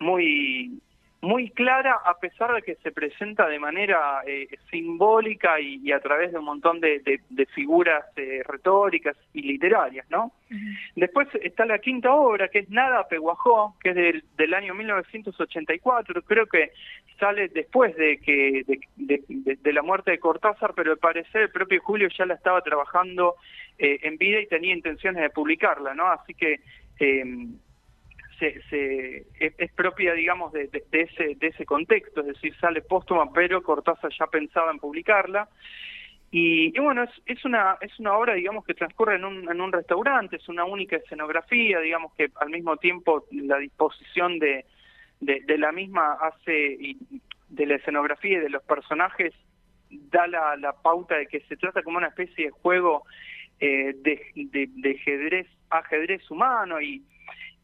muy 0.00 0.80
muy 1.22 1.50
clara 1.50 2.00
a 2.04 2.18
pesar 2.18 2.54
de 2.54 2.62
que 2.62 2.76
se 2.76 2.92
presenta 2.92 3.46
de 3.46 3.58
manera 3.58 4.22
eh, 4.26 4.48
simbólica 4.70 5.60
y, 5.60 5.92
a 5.92 6.00
través 6.00 6.32
de 6.32 6.38
un 6.38 6.46
montón 6.46 6.80
de, 6.80 7.20
figuras 7.54 8.04
eh, 8.16 8.42
retóricas 8.46 9.16
y 9.34 9.42
literarias, 9.42 10.06
¿no? 10.10 10.32
Después 10.96 11.28
está 11.42 11.64
la 11.66 11.78
quinta 11.78 12.12
obra, 12.12 12.48
que 12.48 12.60
es 12.60 12.70
Nada 12.70 13.06
Peguajó, 13.06 13.76
que 13.80 13.90
es 13.90 13.94
del, 13.94 14.24
del 14.36 14.54
año 14.54 14.74
1984, 14.74 16.22
creo 16.22 16.46
que 16.46 16.72
sale 17.18 17.48
después 17.48 17.94
de 17.96 18.18
que 18.18 18.64
de, 18.96 19.72
la 19.72 19.82
muerte 19.82 20.12
de 20.12 20.18
Cortázar, 20.18 20.72
pero 20.74 20.92
al 20.92 20.98
parecer 20.98 21.42
el 21.42 21.50
propio 21.50 21.80
Julio 21.82 22.08
ya 22.16 22.24
la 22.24 22.34
estaba 22.34 22.62
trabajando 22.62 23.34
eh, 23.78 24.00
en 24.02 24.16
vida 24.16 24.40
y 24.40 24.46
tenía 24.46 24.74
intenciones 24.74 25.22
de 25.22 25.30
publicarla, 25.30 25.94
¿no? 25.94 26.08
Así 26.08 26.34
que 26.34 26.60
se, 28.40 29.26
es, 29.38 29.72
propia, 29.72 30.14
digamos, 30.14 30.52
de, 30.52 30.68
ese, 30.92 31.34
de 31.36 31.46
ese 31.46 31.64
contexto, 31.66 32.20
es 32.22 32.28
decir, 32.28 32.54
sale 32.56 32.80
póstuma, 32.80 33.30
pero 33.32 33.62
Cortázar 33.62 34.10
ya 34.18 34.26
pensaba 34.26 34.70
en 34.70 34.78
publicarla. 34.78 35.48
Y, 36.32 36.78
bueno, 36.78 37.02
es, 37.02 37.10
es, 37.26 37.44
una, 37.44 37.76
es 37.80 37.98
una 37.98 38.16
obra, 38.16 38.34
digamos, 38.34 38.64
que 38.64 38.74
transcurre 38.74 39.16
en 39.16 39.24
un, 39.24 39.50
en 39.50 39.60
un 39.60 39.72
restaurante, 39.72 40.36
es 40.36 40.48
una 40.48 40.64
única 40.64 40.96
escenografía, 40.96 41.80
digamos 41.80 42.14
que 42.14 42.30
al 42.36 42.50
mismo 42.50 42.76
tiempo 42.76 43.26
la 43.32 43.58
disposición 43.58 44.38
de, 44.38 44.64
de, 45.20 45.58
la 45.58 45.72
misma 45.72 46.12
hace, 46.14 46.76
y 46.80 46.96
de 47.48 47.66
la 47.66 47.76
escenografía 47.76 48.38
y 48.38 48.42
de 48.42 48.50
los 48.50 48.62
personajes, 48.62 49.34
da 49.90 50.26
la, 50.28 50.72
pauta 50.82 51.16
de 51.16 51.26
que 51.26 51.40
se 51.40 51.56
trata 51.56 51.82
como 51.82 51.98
una 51.98 52.08
especie 52.08 52.46
de 52.46 52.50
juego 52.50 53.02
eh, 53.58 53.92
de, 53.96 54.22
de, 54.34 54.90
ajedrez, 54.90 55.48
ajedrez 55.68 56.30
humano 56.30 56.80
y, 56.80 57.04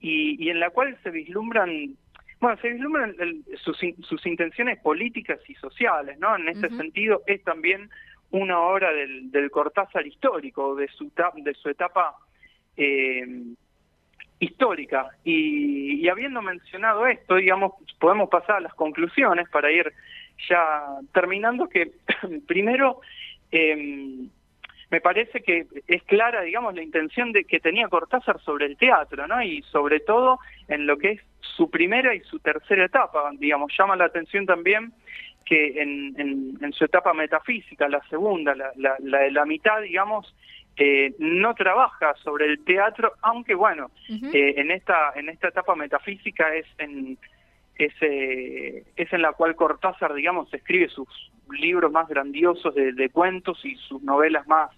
y, 0.01 0.51
en 0.51 0.61
la 0.61 0.71
cual 0.71 0.97
se 1.03 1.11
vislumbran 1.11 1.97
bueno, 2.39 2.61
se 2.61 2.69
vislumbran 2.69 3.17
sus, 3.57 3.79
sus 4.03 4.27
intenciones 4.27 4.79
políticas 4.81 5.41
y 5.49 5.55
sociales, 5.55 6.19
¿no? 6.19 6.37
En 6.37 6.49
ese 6.49 6.69
sentido 6.69 7.23
es 7.27 7.43
también 7.45 7.89
una 8.31 8.61
obra 8.61 8.93
del, 8.93 9.31
del 9.31 9.51
Cortázar 9.51 10.07
histórico, 10.07 10.75
de 10.75 10.89
su, 10.89 11.11
de 11.37 11.55
su 11.55 11.71
etapa 11.71 12.15
eh, 12.77 13.27
histórica. 14.39 15.11
Y, 15.25 16.09
habiendo 16.09 16.43
mencionado 16.43 17.07
esto, 17.07 17.37
digamos, 17.37 17.73
podemos 17.99 18.29
pasar 18.29 18.57
a 18.57 18.61
las 18.61 18.75
conclusiones 18.75 19.49
para 19.49 19.71
ir 19.71 19.93
ya 20.49 20.99
terminando, 21.13 21.69
que 21.69 21.93
primero 22.47 23.01
em, 23.51 24.29
me 24.91 25.01
parece 25.01 25.43
que 25.43 25.67
es 25.89 26.03
clara, 26.05 26.43
digamos, 26.43 26.75
la 26.75 26.83
intención 26.83 27.33
de 27.33 27.45
que 27.45 27.59
tenía 27.61 27.89
Cortázar 27.89 28.41
sobre 28.41 28.67
el 28.67 28.77
teatro, 28.77 29.27
¿no? 29.27 29.43
Y 29.43 29.63
sobre 29.63 30.01
todo 30.01 30.39
en 30.69 30.87
lo 30.87 30.97
que 30.97 31.13
es 31.13 31.21
su 31.41 31.71
primera 31.71 32.15
y 32.15 32.21
su 32.21 32.39
tercera 32.39 32.85
etapa, 32.85 33.31
digamos, 33.39 33.73
llama 33.77 33.97
la 33.97 34.05
atención 34.05 34.47
también 34.47 34.93
que 35.45 35.81
en, 35.81 36.59
en, 36.61 36.73
su 36.73 36.85
etapa 36.85 37.15
metafísica, 37.15 37.89
la 37.89 38.03
segunda, 38.09 38.55
la, 38.55 38.73
la, 38.77 39.21
de 39.21 39.31
la 39.31 39.45
mitad, 39.45 39.81
digamos, 39.81 40.35
eh, 40.77 41.15
no 41.19 41.55
trabaja 41.55 42.15
sobre 42.23 42.47
el 42.47 42.65
teatro, 42.65 43.13
aunque 43.23 43.55
bueno, 43.55 43.91
eh, 44.11 44.55
en 44.57 44.71
esta 44.71 45.13
en 45.15 45.29
esta 45.29 45.49
etapa 45.49 45.75
metafísica 45.75 46.55
es 46.55 46.67
en 46.79 47.17
es, 47.79 47.93
eh, 48.01 48.85
es 48.97 49.13
en 49.13 49.23
la 49.23 49.33
cual 49.33 49.55
Cortázar, 49.55 50.15
digamos, 50.15 50.53
escribe 50.53 50.89
sus 50.89 51.09
libros 51.51 51.93
más 51.93 52.09
grandiosos 52.09 52.75
de, 52.75 53.09
cuentos 53.11 53.65
y 53.65 53.77
sus 53.77 54.03
novelas 54.03 54.47
más 54.47 54.71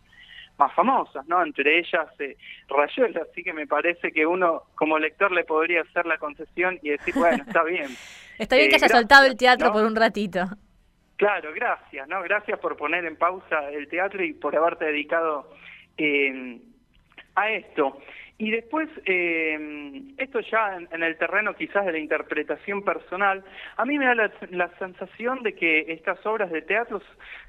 más 0.59 0.75
famosas, 0.75 1.25
¿no? 1.29 1.41
Entre 1.41 1.79
ellas 1.79 2.09
eh, 2.19 2.37
Rayuela, 2.69 3.23
así 3.31 3.45
que 3.45 3.53
me 3.53 3.69
parece 3.69 4.11
que 4.11 4.27
uno 4.27 4.65
como 4.75 4.99
lector 4.99 5.31
le 5.31 5.45
podría 5.45 5.83
hacer 5.83 6.05
la 6.05 6.19
concesión 6.19 6.81
y 6.83 6.91
decir, 6.91 7.15
bueno, 7.15 7.45
está 7.47 7.63
bien. 7.63 7.87
está 8.39 8.57
bien 8.57 8.69
que 8.69 8.75
haya 8.75 8.89
soltado 8.89 9.25
el 9.27 9.37
teatro 9.37 9.71
por 9.71 9.85
un 9.85 9.95
ratito. 9.95 10.41
Claro, 11.17 11.53
gracias, 11.55 12.09
¿no? 12.09 12.21
Gracias 12.23 12.59
por 12.59 12.77
poner 12.77 13.05
en 13.05 13.15
pausa 13.15 13.71
el 13.71 13.87
teatro 13.89 14.25
y 14.25 14.33
por 14.33 14.57
haberte 14.57 14.87
dedicado 14.87 15.49
eh, 15.97 16.61
a 17.41 17.51
esto. 17.51 17.99
Y 18.41 18.53
después, 18.53 18.89
eh, 19.05 20.03
esto 20.17 20.39
ya 20.39 20.77
en, 20.77 21.03
el 21.03 21.19
terreno 21.19 21.55
quizás 21.55 21.85
de 21.85 21.91
la 21.91 21.99
interpretación 21.99 22.85
personal, 22.85 23.43
a 23.77 23.85
mí 23.85 23.99
me 23.99 24.07
da 24.07 24.15
la, 24.51 24.69
sensación 24.79 25.43
de 25.43 25.55
que 25.55 25.87
estas 25.89 26.25
obras 26.25 26.53
de 26.53 26.63
teatro 26.63 27.03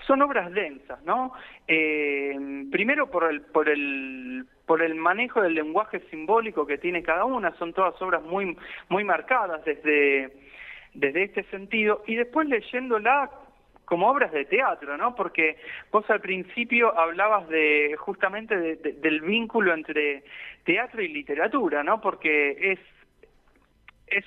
son 0.08 0.24
obras 0.24 0.52
densas, 0.52 1.00
¿no? 1.04 1.32
Eh, 1.68 2.36
primero 2.72 3.12
por 3.12 3.26
el, 3.26 3.42
por 3.42 3.70
el 3.70 4.46
por 4.66 4.84
el 4.84 4.94
manejo 4.96 5.42
del 5.42 5.56
lenguaje 5.56 6.00
simbólico 6.12 6.66
que 6.66 6.78
tiene 6.78 7.02
cada 7.02 7.26
una, 7.26 7.56
son 7.58 7.74
todas 7.74 8.00
obras 8.02 8.24
muy 8.24 8.58
muy 8.88 9.04
marcadas 9.04 9.64
desde 9.66 10.32
desde 10.94 11.24
este 11.24 11.44
sentido 11.44 12.04
y 12.08 12.16
después 12.16 12.48
leyéndola 12.48 13.30
como 13.90 14.08
obras 14.08 14.32
de 14.32 14.46
teatro, 14.46 14.98
¿no? 14.98 15.16
Porque 15.16 15.58
vos 15.92 16.08
al 16.12 16.22
principio 16.22 16.96
hablabas 16.96 17.50
de 17.50 17.96
justamente 17.98 18.56
del 18.76 19.22
vínculo 19.22 19.74
entre 19.74 20.24
teatro 20.64 21.02
y 21.02 21.08
literatura, 21.08 21.82
¿no? 21.82 22.00
Porque 22.00 22.72
es 22.74 22.80
es 24.06 24.26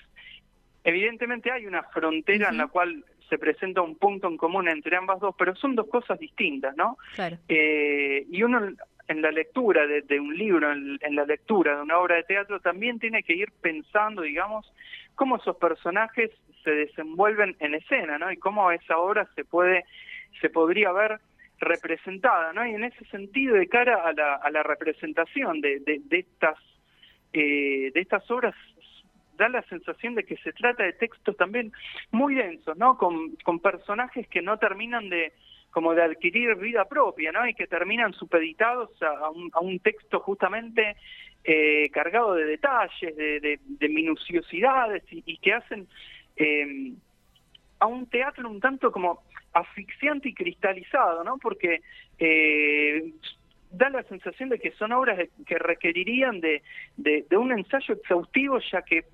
evidentemente 0.82 1.52
hay 1.52 1.66
una 1.66 1.84
frontera 1.84 2.48
en 2.48 2.56
la 2.56 2.66
cual 2.66 3.04
se 3.28 3.38
presenta 3.38 3.82
un 3.82 3.94
punto 3.94 4.26
en 4.26 4.36
común 4.36 4.68
entre 4.68 4.96
ambas 4.96 5.20
dos, 5.20 5.32
pero 5.38 5.54
son 5.54 5.76
dos 5.76 5.86
cosas 5.86 6.18
distintas, 6.18 6.76
¿no? 6.76 6.98
Claro. 7.14 7.38
Eh, 7.48 8.26
y 8.28 8.42
uno 8.42 8.68
en 9.06 9.22
la 9.22 9.30
lectura 9.30 9.86
de, 9.86 10.18
un 10.18 10.36
libro, 10.36 10.72
en, 10.72 10.98
la 11.14 11.24
lectura 11.24 11.76
de 11.76 11.82
una 11.82 11.98
obra 11.98 12.16
de 12.16 12.24
teatro, 12.24 12.58
también 12.58 12.98
tiene 12.98 13.22
que 13.22 13.34
ir 13.34 13.52
pensando, 13.60 14.22
digamos, 14.22 14.72
cómo 15.14 15.36
esos 15.36 15.56
personajes 15.56 16.32
se 16.62 16.70
desenvuelven 16.70 17.56
en 17.60 17.74
escena, 17.74 18.18
¿no? 18.18 18.30
Y 18.30 18.36
cómo 18.36 18.70
esa 18.72 18.98
obra 18.98 19.28
se 19.34 19.44
puede, 19.44 19.84
se 20.40 20.50
podría 20.50 20.92
ver 20.92 21.20
representada, 21.58 22.52
¿no? 22.52 22.66
Y 22.66 22.74
en 22.74 22.84
ese 22.84 23.04
sentido, 23.06 23.56
de 23.56 23.68
cara 23.68 24.04
a 24.04 24.12
la, 24.12 24.34
a 24.34 24.50
la 24.50 24.62
representación 24.62 25.60
de, 25.60 25.80
de, 25.80 26.18
estas 26.18 26.58
eh, 27.32 27.90
de 27.94 28.00
estas 28.00 28.28
obras 28.30 28.54
da 29.36 29.48
la 29.48 29.62
sensación 29.62 30.14
de 30.14 30.24
que 30.24 30.36
se 30.38 30.52
trata 30.52 30.84
de 30.84 30.92
textos 30.92 31.36
también 31.36 31.72
muy 32.10 32.34
densos, 32.34 32.76
¿no? 32.76 32.98
Con, 32.98 33.36
personajes 33.60 34.26
que 34.28 34.42
no 34.42 34.58
terminan 34.58 35.08
de 35.08 35.32
como 35.70 35.94
de 35.94 36.02
adquirir 36.02 36.54
vida 36.56 36.84
propia, 36.84 37.32
¿no? 37.32 37.48
Y 37.48 37.54
que 37.54 37.66
terminan 37.66 38.12
supeditados 38.12 38.90
a, 39.02 39.30
un, 39.30 39.50
a 39.54 39.60
un 39.60 39.78
texto 39.78 40.20
justamente 40.20 40.96
eh, 41.44 41.88
cargado 41.90 42.34
de 42.34 42.44
detalles, 42.44 43.16
de, 43.16 43.58
de, 43.64 43.88
minuciosidades 43.88 45.02
y, 45.10 45.38
que 45.38 45.54
hacen 45.54 45.88
eh, 46.36 46.92
a 47.78 47.86
un 47.86 48.06
teatro 48.06 48.48
un 48.48 48.60
tanto 48.60 48.92
como 48.92 49.22
asfixiante 49.52 50.28
y 50.28 50.34
cristalizado, 50.34 51.24
¿no? 51.24 51.38
Porque 51.38 51.82
eh, 52.18 53.12
da 53.70 53.90
la 53.90 54.02
sensación 54.04 54.48
de 54.48 54.58
que 54.58 54.72
son 54.72 54.92
obras 54.92 55.18
que 55.46 55.58
requerirían 55.58 56.40
de, 56.40 56.62
de, 56.96 57.36
un 57.36 57.52
ensayo 57.52 57.94
exhaustivo, 57.94 58.58
ya 58.70 58.82
que 58.82 59.04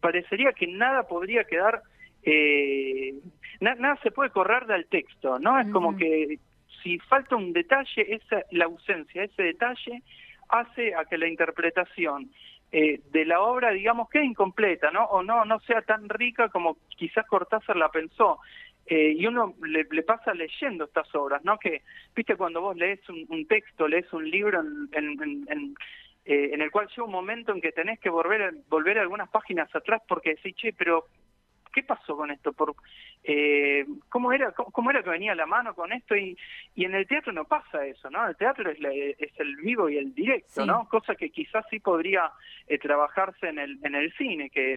parecería 0.00 0.52
que 0.52 0.66
nada 0.66 1.06
podría 1.06 1.44
quedar 1.44 1.82
eh, 2.24 3.14
nada 3.60 3.98
se 4.02 4.10
puede 4.10 4.30
correr 4.30 4.66
del 4.66 4.86
texto, 4.86 5.38
¿no? 5.38 5.58
Es 5.58 5.68
como 5.72 5.96
que 5.96 6.38
si 6.82 6.98
falta 6.98 7.36
un 7.36 7.52
detalle, 7.52 8.14
esa, 8.14 8.42
la 8.50 8.64
ausencia, 8.66 9.24
ese 9.24 9.42
detalle 9.42 10.02
hace 10.48 10.94
a 10.94 11.04
que 11.04 11.18
la 11.18 11.28
interpretación 11.28 12.30
eh, 12.72 13.00
de 13.10 13.26
la 13.26 13.42
obra, 13.42 13.70
digamos, 13.70 14.08
quede 14.08 14.24
incompleta, 14.24 14.90
¿no? 14.90 15.04
O 15.04 15.22
no, 15.22 15.44
no 15.44 15.60
sea 15.60 15.82
tan 15.82 16.08
rica 16.08 16.48
como 16.48 16.78
quizás 16.96 17.26
Cortázar 17.26 17.76
la 17.76 17.90
pensó. 17.90 18.38
Eh, 18.86 19.14
y 19.16 19.26
uno 19.26 19.54
le, 19.62 19.84
pasa 20.02 20.32
leyendo 20.32 20.84
estas 20.84 21.14
obras, 21.14 21.44
¿no? 21.44 21.58
Que, 21.58 21.82
viste, 22.16 22.34
cuando 22.34 22.62
vos 22.62 22.74
lees 22.74 23.00
un, 23.08 23.46
texto, 23.46 23.86
lees 23.86 24.10
un 24.12 24.28
libro 24.28 24.60
en, 24.60 24.88
en, 24.92 25.44
en, 25.48 25.74
eh, 26.24 26.50
en, 26.52 26.62
el 26.62 26.70
cual 26.70 26.88
llega 26.88 27.04
un 27.04 27.12
momento 27.12 27.52
en 27.52 27.60
que 27.60 27.72
tenés 27.72 28.00
que 28.00 28.08
volver, 28.10 28.54
volver 28.68 28.98
algunas 28.98 29.28
páginas 29.28 29.72
atrás 29.74 30.02
porque 30.08 30.30
decís, 30.30 30.56
che, 30.56 30.72
pero 30.72 31.06
¿qué 31.72 31.82
pasó 31.82 32.16
con 32.16 32.30
esto? 32.30 32.52
Por, 32.52 32.74
eh, 33.24 33.84
¿cómo, 34.08 34.32
era, 34.32 34.52
cómo, 34.52 34.90
era 34.90 35.02
que 35.02 35.10
venía 35.10 35.34
la 35.34 35.46
mano 35.46 35.74
con 35.74 35.92
esto? 35.92 36.16
Y, 36.16 36.36
y 36.74 36.84
en 36.84 36.94
el 36.94 37.06
teatro 37.06 37.32
no 37.32 37.44
pasa 37.44 37.84
eso, 37.86 38.10
¿no? 38.10 38.26
El 38.28 38.36
teatro 38.36 38.70
es, 38.70 38.78
es 39.18 39.40
el 39.40 39.56
vivo 39.56 39.88
y 39.88 39.96
el 39.96 40.14
directo, 40.14 40.66
¿no? 40.66 40.88
Cosa 40.88 41.14
que 41.14 41.30
quizás 41.30 41.64
sí 41.70 41.80
podría 41.80 42.30
eh, 42.68 42.78
trabajarse 42.78 43.48
en 43.48 43.58
el, 43.58 43.78
en 43.82 43.94
el 43.94 44.12
cine, 44.14 44.50
que 44.50 44.74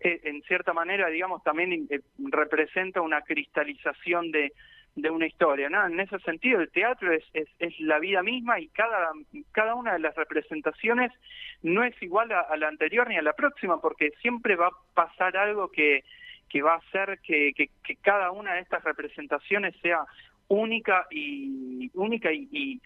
eh, 0.00 0.20
en 0.24 0.42
cierta 0.42 0.72
manera, 0.72 1.08
digamos, 1.08 1.42
también 1.42 1.88
representa 2.18 3.00
una 3.00 3.22
cristalización 3.22 4.30
de, 4.30 4.52
de 4.96 5.10
una 5.10 5.26
historia, 5.26 5.68
¿no? 5.68 5.84
En 5.86 5.98
ese 5.98 6.18
sentido, 6.20 6.60
el 6.60 6.70
teatro 6.70 7.12
es, 7.12 7.24
es, 7.32 7.48
es, 7.58 7.78
la 7.80 7.98
vida 7.98 8.22
misma 8.22 8.60
y 8.60 8.68
cada, 8.68 9.10
cada 9.52 9.74
una 9.74 9.94
de 9.94 9.98
las 9.98 10.14
representaciones 10.14 11.10
no 11.62 11.82
es 11.82 12.00
igual 12.00 12.30
a, 12.30 12.56
la 12.56 12.68
anterior 12.68 13.08
ni 13.08 13.16
a 13.16 13.22
la 13.22 13.32
próxima, 13.32 13.80
porque 13.80 14.12
siempre 14.20 14.54
va 14.54 14.68
a 14.68 14.94
pasar 14.94 15.36
algo 15.36 15.68
que, 15.70 16.04
que 16.48 16.62
va 16.62 16.74
a 16.74 16.78
hacer 16.78 17.18
que, 17.24 17.52
que, 17.54 17.96
cada 17.96 18.30
una 18.30 18.54
de 18.54 18.60
estas 18.60 18.84
representaciones 18.84 19.74
sea 19.82 20.04
única 20.46 21.06
y 21.10 21.90
única 21.94 22.32
y, 22.32 22.80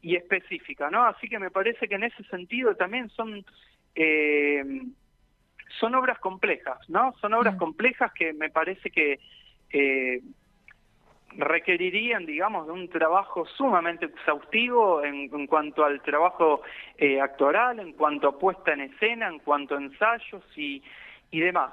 y, 0.00 0.16
específica, 0.16 0.90
¿no? 0.90 1.04
Así 1.04 1.28
que 1.28 1.38
me 1.38 1.50
parece 1.50 1.88
que 1.88 1.96
en 1.96 2.04
ese 2.04 2.22
sentido 2.24 2.74
también 2.76 3.10
son 3.10 3.44
eh, 3.94 4.64
son 5.80 5.94
obras 5.94 6.18
complejas, 6.20 6.78
¿no? 6.88 7.14
Son 7.20 7.34
obras 7.34 7.54
mm. 7.54 7.58
complejas 7.58 8.12
que 8.12 8.32
me 8.32 8.50
parece 8.50 8.90
que 8.90 9.18
eh, 9.72 10.20
requerirían, 11.36 12.26
digamos, 12.26 12.66
de 12.66 12.72
un 12.72 12.88
trabajo 12.88 13.46
sumamente 13.46 14.06
exhaustivo 14.06 15.02
en, 15.02 15.46
cuanto 15.46 15.84
al 15.84 16.00
trabajo 16.02 16.62
eh, 16.98 17.20
actoral, 17.20 17.80
en 17.80 17.92
cuanto 17.92 18.28
a 18.28 18.38
puesta 18.38 18.72
en 18.72 18.82
escena, 18.82 19.28
en 19.28 19.38
cuanto 19.40 19.74
a 19.74 19.78
ensayos 19.78 20.42
y, 20.56 20.82
y 21.30 21.40
demás. 21.40 21.72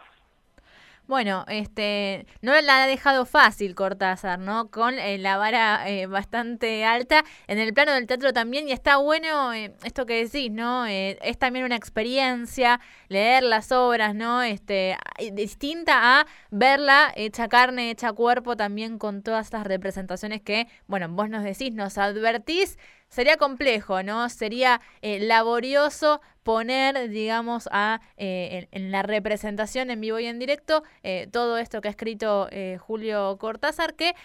Bueno, 1.12 1.44
este, 1.50 2.26
no 2.42 2.54
la 2.62 2.86
ha 2.86 2.88
dejado 2.88 3.26
fácil 3.26 3.76
Cortázar, 3.76 4.40
¿no? 4.40 4.72
Con 4.72 4.98
eh, 4.98 5.18
la 5.18 5.36
vara 5.36 5.90
eh, 5.90 6.06
bastante 6.06 6.86
alta 6.86 7.26
en 7.48 7.60
el 7.60 7.74
plano 7.74 7.92
del 7.92 8.08
teatro 8.08 8.32
también 8.32 8.70
y 8.70 8.72
está 8.72 8.96
bueno 8.96 9.52
eh, 9.52 9.76
esto 9.84 10.06
que 10.06 10.24
decís, 10.24 10.50
¿no? 10.50 10.86
es 10.86 11.38
también 11.38 11.66
una 11.66 11.76
experiencia 11.76 12.80
leer 13.10 13.44
las 13.44 13.74
obras, 13.74 14.16
¿no? 14.16 14.42
Este, 14.42 14.96
distinta 15.34 16.22
a 16.22 16.28
verla 16.50 17.12
hecha 17.18 17.50
carne, 17.50 17.92
hecha 17.92 18.14
cuerpo, 18.14 18.56
también 18.56 18.98
con 18.98 19.22
todas 19.22 19.52
las 19.52 19.68
representaciones 19.68 20.42
que, 20.42 20.70
bueno, 20.88 21.10
vos 21.10 21.30
nos 21.30 21.44
decís, 21.44 21.74
nos 21.74 21.98
advertís 21.98 22.78
sería 23.12 23.38
complejo, 23.38 24.02
¿no? 24.04 24.28
Sería 24.30 24.82
eh, 25.02 25.20
laborioso 25.20 26.22
poner, 26.44 27.10
digamos, 27.10 27.70
a 27.72 28.02
eh, 28.18 28.68
en, 28.72 28.92
la 28.92 29.04
representación 29.04 29.92
en 29.92 30.02
vivo 30.02 30.18
y 30.18 30.26
en 30.26 30.40
directo 30.40 30.82
eh, 31.04 31.28
todo 31.32 31.60
esto 31.60 31.82
que 31.82 31.90
ha 31.90 31.92
escrito 31.92 32.50
Julio 32.80 33.38
Cortázar, 33.38 33.94
que 33.94 34.16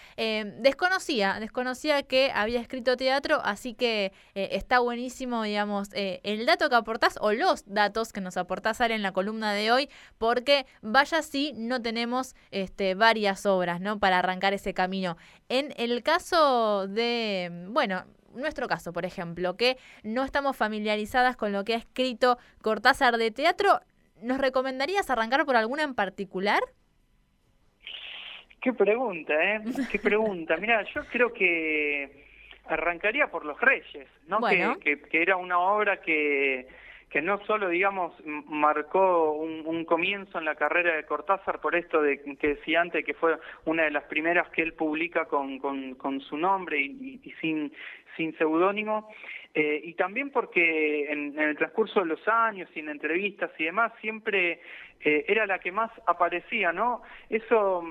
desconocía, 0.59 1.39
desconocía 1.39 2.01
que 2.01 2.31
había 2.33 2.59
escrito 2.59 2.97
teatro, 2.97 3.39
así 3.43 3.75
que 3.75 4.13
está 4.33 4.79
buenísimo, 4.79 5.43
digamos, 5.43 5.89
el 5.93 6.45
dato 6.47 6.69
que 6.69 6.75
aportás 6.75 7.17
o 7.21 7.33
los 7.33 7.65
datos 7.67 8.11
que 8.13 8.21
nos 8.21 8.35
aportás 8.37 8.79
en 8.79 9.03
la 9.03 9.11
columna 9.11 9.53
de 9.53 9.71
hoy, 9.71 9.89
porque 10.17 10.65
vaya 10.81 11.21
si 11.21 11.53
no 11.53 11.81
tenemos 11.81 12.35
este, 12.49 12.95
varias 12.95 13.45
obras, 13.45 13.79
¿no? 13.79 13.99
Para 13.99 14.19
arrancar 14.19 14.53
ese 14.53 14.73
camino. 14.73 15.17
En 15.49 15.73
el 15.77 16.01
caso 16.03 16.87
de, 16.87 17.67
bueno, 17.69 18.05
nuestro 18.33 18.67
caso, 18.67 18.93
por 18.93 19.05
ejemplo, 19.05 19.55
que 19.57 19.77
no 20.03 20.23
estamos 20.23 20.55
familiarizadas 20.55 21.35
con 21.35 21.51
lo 21.51 21.63
que 21.63 21.73
ha 21.73 21.77
escrito 21.77 22.37
Cortázar 22.61 23.17
de 23.17 23.31
teatro, 23.31 23.79
¿nos 24.21 24.37
recomendarías 24.37 25.09
arrancar 25.09 25.45
por 25.45 25.55
alguna 25.55 25.83
en 25.83 25.95
particular? 25.95 26.61
Qué 28.61 28.73
pregunta, 28.73 29.33
¿eh? 29.33 29.61
Qué 29.91 29.99
pregunta. 29.99 30.57
Mira, 30.57 30.83
yo 30.93 31.05
creo 31.05 31.31
que 31.31 32.25
arrancaría 32.65 33.27
por 33.27 33.45
Los 33.45 33.59
Reyes, 33.61 34.07
¿no? 34.27 34.39
que, 34.79 34.99
que 35.01 35.21
era 35.21 35.37
una 35.37 35.59
obra 35.59 36.01
que 36.01 36.67
que 37.09 37.21
no 37.21 37.39
solo, 37.45 37.69
digamos, 37.69 38.13
marcó 38.25 39.31
un, 39.31 39.85
comienzo 39.85 40.39
en 40.39 40.45
la 40.45 40.55
carrera 40.55 40.95
de 40.95 41.05
Cortázar 41.05 41.61
por 41.61 41.75
esto 41.75 42.01
de 42.01 42.21
que 42.37 42.55
decía 42.55 42.81
antes 42.81 43.05
que 43.05 43.13
fue 43.13 43.37
una 43.65 43.83
de 43.83 43.91
las 43.91 44.03
primeras 44.05 44.49
que 44.49 44.61
él 44.61 44.73
publica 44.73 45.25
con, 45.25 45.59
con, 45.59 46.21
su 46.21 46.37
nombre 46.37 46.81
y, 46.81 47.19
sin, 47.39 47.71
sin 48.17 48.37
seudónimo, 48.37 49.09
eh, 49.53 49.79
y 49.83 49.93
también 49.93 50.31
porque 50.31 51.09
en, 51.09 51.39
el 51.39 51.55
transcurso 51.55 52.01
de 52.01 52.07
los 52.07 52.27
años 52.27 52.69
y 52.75 52.79
en 52.79 52.89
entrevistas 52.89 53.51
y 53.57 53.65
demás 53.65 53.93
siempre 54.01 54.59
eh, 54.99 55.25
era 55.27 55.45
la 55.45 55.59
que 55.59 55.71
más 55.71 55.91
aparecía, 56.05 56.73
¿no? 56.73 57.01
Eso 57.29 57.83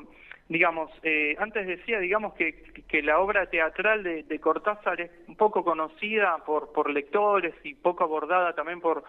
digamos, 0.48 0.90
eh, 1.02 1.36
antes 1.38 1.66
decía, 1.66 1.98
digamos, 1.98 2.34
que, 2.34 2.62
que 2.86 3.02
la 3.02 3.18
obra 3.18 3.46
teatral 3.46 4.02
de, 4.02 4.22
de, 4.22 4.38
Cortázar 4.38 5.00
es 5.00 5.10
poco 5.36 5.64
conocida 5.64 6.38
por, 6.46 6.72
por 6.72 6.90
lectores 6.90 7.54
y 7.64 7.74
poco 7.74 8.04
abordada 8.04 8.54
también 8.54 8.80
por, 8.80 9.02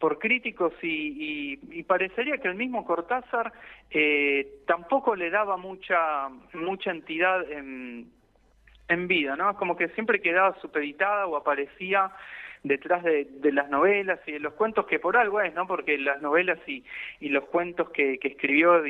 por 0.00 0.18
críticos 0.18 0.72
y, 0.82 1.58
y, 1.70 1.82
parecería 1.84 2.38
que 2.38 2.48
el 2.48 2.56
mismo 2.56 2.84
Cortázar 2.84 3.52
eh, 3.90 4.62
tampoco 4.66 5.14
le 5.14 5.30
daba 5.30 5.56
mucha, 5.56 6.28
mucha 6.54 6.90
entidad 6.90 7.48
en, 7.50 8.10
en 8.88 9.06
vida, 9.06 9.36
¿no? 9.36 9.54
Como 9.56 9.76
que 9.76 9.88
siempre 9.90 10.20
quedaba 10.20 10.58
supeditada 10.60 11.26
o 11.26 11.36
aparecía 11.36 12.10
detrás 12.62 13.02
de, 13.02 13.26
las 13.52 13.70
novelas 13.70 14.20
y 14.26 14.32
de 14.32 14.40
los 14.40 14.54
cuentos, 14.54 14.86
que 14.86 14.98
por 14.98 15.16
algo 15.16 15.40
es, 15.40 15.54
¿no? 15.54 15.66
Porque 15.66 15.98
las 15.98 16.20
novelas 16.20 16.58
y, 16.66 16.84
y 17.20 17.28
los 17.28 17.44
cuentos 17.44 17.90
que, 17.90 18.18
que 18.18 18.28
escribió 18.28 18.82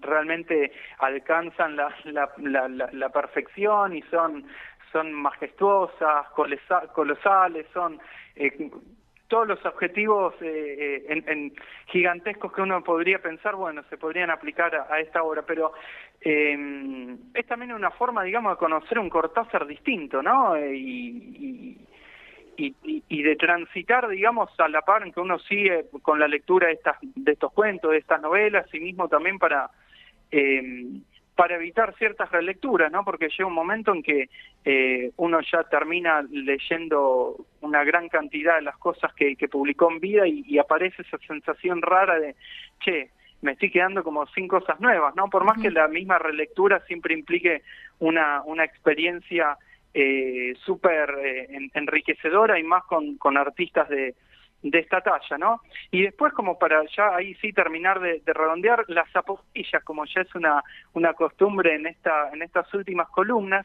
realmente 0.00 0.72
alcanzan 0.98 1.76
la, 1.76 1.94
la, 2.04 2.28
la, 2.68 2.88
la, 2.92 3.08
perfección 3.10 3.96
y 3.96 4.02
son, 4.02 4.46
son 4.92 5.12
majestuosas, 5.12 6.28
colosales, 6.30 7.66
son... 7.72 8.00
Eh, 8.34 8.70
todos 9.28 9.48
los 9.48 9.64
objetivos 9.66 10.34
eh, 10.40 11.04
eh, 11.08 11.22
en, 11.26 11.52
gigantescos 11.86 12.52
que 12.52 12.62
uno 12.62 12.82
podría 12.82 13.18
pensar, 13.18 13.56
bueno, 13.56 13.82
se 13.90 13.98
podrían 13.98 14.30
aplicar 14.30 14.74
a, 14.74 15.00
esta 15.00 15.22
obra, 15.22 15.42
pero 15.42 15.72
eh, 16.20 17.16
es 17.34 17.46
también 17.46 17.72
una 17.72 17.90
forma, 17.90 18.22
digamos, 18.22 18.52
de 18.52 18.58
conocer 18.58 18.98
un 18.98 19.10
Cortázar 19.10 19.66
distinto, 19.66 20.22
¿no? 20.22 20.56
y, 20.58 20.76
y, 20.78 21.86
de 22.56 23.36
transitar, 23.36 24.08
digamos, 24.08 24.50
a 24.58 24.68
la 24.68 24.82
par 24.82 25.02
en 25.02 25.12
que 25.12 25.20
uno 25.20 25.38
sigue 25.38 25.86
con 26.02 26.18
la 26.18 26.28
lectura 26.28 26.68
de, 26.68 26.74
estas, 26.74 26.96
de 27.02 27.32
estos 27.32 27.52
cuentos, 27.52 27.90
de 27.92 27.98
estas 27.98 28.20
novelas, 28.20 28.66
y 28.72 28.80
mismo 28.80 29.08
también 29.08 29.38
para, 29.38 29.70
eh, 30.30 30.86
para 31.36 31.56
evitar 31.56 31.94
ciertas 31.96 32.32
relecturas, 32.32 32.90
¿no? 32.90 33.04
Porque 33.04 33.28
llega 33.28 33.46
un 33.46 33.52
momento 33.52 33.92
en 33.92 34.02
que 34.02 34.30
eh, 34.64 35.12
uno 35.16 35.40
ya 35.40 35.64
termina 35.64 36.22
leyendo 36.30 37.46
una 37.60 37.84
gran 37.84 38.08
cantidad 38.08 38.56
de 38.56 38.62
las 38.62 38.78
cosas 38.78 39.12
que, 39.14 39.36
que 39.36 39.46
publicó 39.46 39.92
en 39.92 40.00
vida 40.00 40.26
y, 40.26 40.58
aparece 40.58 41.02
esa 41.02 41.18
sensación 41.18 41.82
rara 41.82 42.18
de, 42.18 42.34
che, 42.80 43.10
me 43.42 43.52
estoy 43.52 43.70
quedando 43.70 44.02
como 44.02 44.26
sin 44.28 44.48
cosas 44.48 44.80
nuevas, 44.80 45.14
¿no? 45.14 45.28
Por 45.28 45.44
más 45.44 45.60
que 45.60 45.70
la 45.70 45.88
misma 45.88 46.18
relectura 46.18 46.80
siempre 46.86 47.12
implique 47.12 47.62
una, 47.98 48.42
una 48.42 48.64
experiencia 48.64 49.58
eh, 49.98 50.54
súper 50.62 51.08
eh, 51.24 51.70
enriquecedora 51.72 52.58
y 52.58 52.62
más 52.62 52.84
con, 52.84 53.16
con 53.16 53.38
artistas 53.38 53.88
de, 53.88 54.14
de 54.62 54.78
esta 54.78 55.00
talla, 55.00 55.38
¿no? 55.38 55.62
Y 55.90 56.02
después, 56.02 56.34
como 56.34 56.58
para 56.58 56.84
ya 56.94 57.16
ahí 57.16 57.34
sí 57.36 57.50
terminar 57.54 58.00
de, 58.00 58.20
redondear, 58.26 58.84
las 58.88 59.08
apostillas, 59.16 59.82
como 59.84 60.04
ya 60.04 60.20
es 60.20 60.34
una, 60.34 60.62
una 60.92 61.14
costumbre 61.14 61.74
en, 61.76 61.86
esta, 61.86 62.28
en 62.30 62.42
estas 62.42 62.72
últimas 62.74 63.08
columnas, 63.08 63.64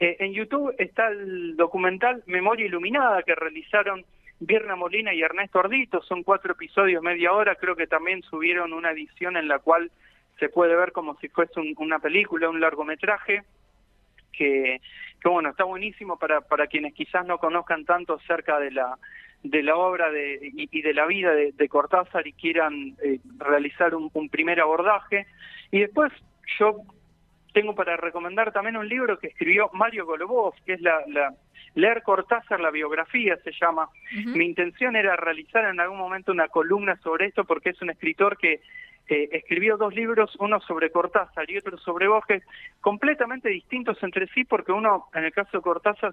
eh, 0.00 0.16
en 0.18 0.32
YouTube 0.32 0.74
está 0.78 1.10
el 1.10 1.56
documental 1.56 2.24
Memoria 2.26 2.66
Iluminada 2.66 3.22
que 3.22 3.36
realizaron 3.36 4.04
Vierna 4.40 4.74
Molina 4.74 5.14
y 5.14 5.22
Ernesto 5.22 5.60
Ordito, 5.60 6.02
son 6.02 6.24
cuatro 6.24 6.54
episodios, 6.54 7.04
media 7.04 7.32
hora, 7.32 7.54
creo 7.54 7.76
que 7.76 7.86
también 7.86 8.22
subieron 8.22 8.72
una 8.72 8.90
edición 8.90 9.36
en 9.36 9.46
la 9.46 9.60
cual 9.60 9.92
se 10.40 10.48
puede 10.48 10.74
ver 10.74 10.90
como 10.90 11.16
si 11.20 11.28
fuese 11.28 11.60
una 11.76 12.00
película, 12.00 12.48
un 12.48 12.60
largometraje, 12.60 13.44
que, 14.32 14.80
que 15.20 15.28
bueno, 15.28 15.50
está 15.50 15.64
buenísimo 15.64 16.18
para, 16.18 16.40
para 16.40 16.66
quienes 16.66 16.94
quizás 16.94 17.26
no 17.26 17.38
conozcan 17.38 17.84
tanto 17.84 18.14
acerca 18.14 18.58
de 18.58 18.70
la 18.70 18.98
de 19.42 19.62
la 19.62 19.76
obra 19.76 20.10
de, 20.10 20.38
y, 20.52 20.82
de 20.82 20.94
la 20.94 21.06
vida 21.06 21.32
de, 21.32 21.68
Cortázar 21.68 22.26
y 22.26 22.32
quieran 22.32 22.96
eh, 23.04 23.20
realizar 23.38 23.94
un, 23.94 24.28
primer 24.28 24.60
abordaje. 24.60 25.26
Y 25.70 25.80
después 25.80 26.12
yo 26.58 26.82
tengo 27.52 27.74
para 27.74 27.96
recomendar 27.96 28.52
también 28.52 28.76
un 28.76 28.88
libro 28.88 29.18
que 29.18 29.28
escribió 29.28 29.70
Mario 29.72 30.06
Golubov, 30.06 30.54
que 30.66 30.72
es 30.72 30.80
la, 30.80 30.98
la 31.06 31.34
Leer 31.74 32.02
Cortázar, 32.02 32.60
la 32.60 32.70
biografía 32.70 33.36
se 33.44 33.52
llama. 33.52 33.88
Mi 34.26 34.44
intención 34.44 34.96
era 34.96 35.14
realizar 35.16 35.64
en 35.66 35.78
algún 35.78 35.98
momento 35.98 36.32
una 36.32 36.48
columna 36.48 36.96
sobre 37.02 37.26
esto 37.26 37.44
porque 37.44 37.70
es 37.70 37.80
un 37.80 37.90
escritor 37.90 38.36
que 38.36 38.60
eh, 39.08 39.28
escribió 39.32 39.76
dos 39.76 39.94
libros, 39.94 40.36
uno 40.38 40.60
sobre 40.60 40.90
Cortázar 40.90 41.50
y 41.50 41.56
otro 41.58 41.78
sobre 41.78 42.08
Borges, 42.08 42.42
completamente 42.80 43.48
distintos 43.48 44.02
entre 44.02 44.26
sí, 44.28 44.44
porque 44.44 44.72
uno, 44.72 45.06
en 45.14 45.24
el 45.24 45.32
caso 45.32 45.58
de 45.58 45.62
Cortázar, 45.62 46.12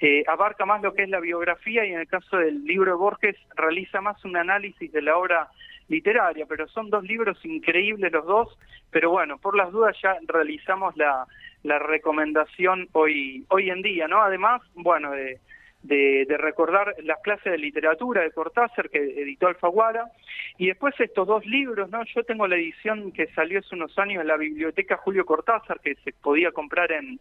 eh, 0.00 0.22
abarca 0.28 0.64
más 0.64 0.82
lo 0.82 0.94
que 0.94 1.02
es 1.02 1.08
la 1.08 1.20
biografía 1.20 1.84
y 1.84 1.92
en 1.92 2.00
el 2.00 2.08
caso 2.08 2.36
del 2.36 2.64
libro 2.64 2.92
de 2.92 2.96
Borges 2.96 3.36
realiza 3.56 4.00
más 4.00 4.24
un 4.24 4.36
análisis 4.36 4.90
de 4.92 5.02
la 5.02 5.16
obra 5.16 5.48
literaria, 5.88 6.46
pero 6.48 6.68
son 6.68 6.88
dos 6.88 7.02
libros 7.02 7.44
increíbles 7.44 8.12
los 8.12 8.24
dos, 8.24 8.58
pero 8.90 9.10
bueno, 9.10 9.38
por 9.38 9.56
las 9.56 9.72
dudas 9.72 9.96
ya 10.00 10.16
realizamos 10.28 10.96
la, 10.96 11.26
la 11.64 11.78
recomendación 11.78 12.88
hoy, 12.92 13.44
hoy 13.48 13.70
en 13.70 13.82
día, 13.82 14.06
¿no? 14.06 14.22
Además, 14.22 14.62
bueno, 14.74 15.10
de 15.10 15.40
de, 15.82 16.26
recordar 16.38 16.94
las 17.02 17.20
clases 17.20 17.52
de 17.52 17.58
literatura 17.58 18.22
de 18.22 18.30
Cortázar 18.32 18.90
que 18.90 18.98
editó 18.98 19.46
Alfaguara 19.46 20.10
y 20.58 20.66
después 20.66 20.94
estos 20.98 21.26
dos 21.26 21.44
libros, 21.46 21.90
¿no? 21.90 22.04
Yo 22.04 22.22
tengo 22.24 22.46
la 22.46 22.56
edición 22.56 23.12
que 23.12 23.26
salió 23.28 23.60
hace 23.60 23.74
unos 23.74 23.98
años 23.98 24.20
en 24.20 24.28
la 24.28 24.36
biblioteca 24.36 24.96
Julio 24.98 25.24
Cortázar 25.24 25.80
que 25.80 25.94
se 25.96 26.12
podía 26.12 26.52
comprar 26.52 26.92
en, 26.92 27.18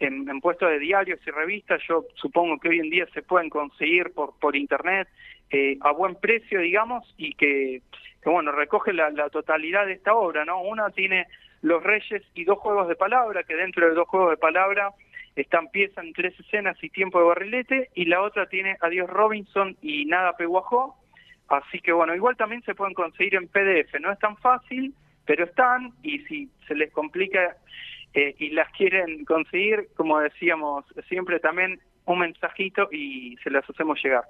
en, 0.00 0.40
puestos 0.40 0.70
de 0.70 0.78
diarios 0.78 1.20
y 1.24 1.30
revistas, 1.30 1.80
yo 1.88 2.06
supongo 2.14 2.58
que 2.58 2.68
hoy 2.68 2.80
en 2.80 2.90
día 2.90 3.06
se 3.14 3.22
pueden 3.22 3.48
conseguir 3.48 4.12
por, 4.12 4.38
por 4.40 4.56
internet 4.56 5.08
eh, 5.50 5.78
a 5.80 5.92
buen 5.92 6.16
precio, 6.16 6.60
digamos, 6.60 7.14
y 7.16 7.34
que, 7.34 7.80
que 8.22 8.30
bueno, 8.30 8.50
recoge 8.50 8.92
la, 8.92 9.10
la 9.10 9.28
totalidad 9.28 9.86
de 9.86 9.92
esta 9.92 10.14
obra, 10.14 10.44
¿no? 10.44 10.62
Una 10.62 10.90
tiene 10.90 11.26
Los 11.62 11.82
Reyes 11.82 12.22
y 12.34 12.44
dos 12.44 12.58
juegos 12.58 12.88
de 12.88 12.96
palabra, 12.96 13.44
que 13.44 13.54
dentro 13.54 13.86
de 13.88 13.94
dos 13.94 14.08
juegos 14.08 14.30
de 14.30 14.36
palabra 14.36 14.90
están 15.36 15.68
pieza 15.68 16.00
en 16.00 16.12
tres 16.12 16.38
escenas 16.38 16.76
y 16.82 16.90
tiempo 16.90 17.18
de 17.18 17.26
barrilete, 17.26 17.90
y 17.94 18.04
la 18.06 18.22
otra 18.22 18.46
tiene 18.46 18.76
Adiós 18.80 19.10
Robinson 19.10 19.76
y 19.82 20.04
Nada 20.06 20.36
Peguajó, 20.36 20.96
así 21.48 21.80
que 21.80 21.92
bueno, 21.92 22.14
igual 22.14 22.36
también 22.36 22.62
se 22.62 22.74
pueden 22.74 22.94
conseguir 22.94 23.34
en 23.34 23.48
PDF, 23.48 23.98
no 24.00 24.12
es 24.12 24.18
tan 24.18 24.36
fácil, 24.38 24.94
pero 25.26 25.44
están, 25.44 25.92
y 26.02 26.20
si 26.20 26.50
se 26.68 26.74
les 26.74 26.92
complica 26.92 27.56
eh, 28.12 28.34
y 28.38 28.50
las 28.50 28.70
quieren 28.72 29.24
conseguir, 29.24 29.88
como 29.96 30.20
decíamos 30.20 30.84
siempre 31.08 31.40
también, 31.40 31.80
un 32.06 32.18
mensajito 32.18 32.88
y 32.92 33.36
se 33.42 33.50
las 33.50 33.68
hacemos 33.68 33.98
llegar. 34.02 34.24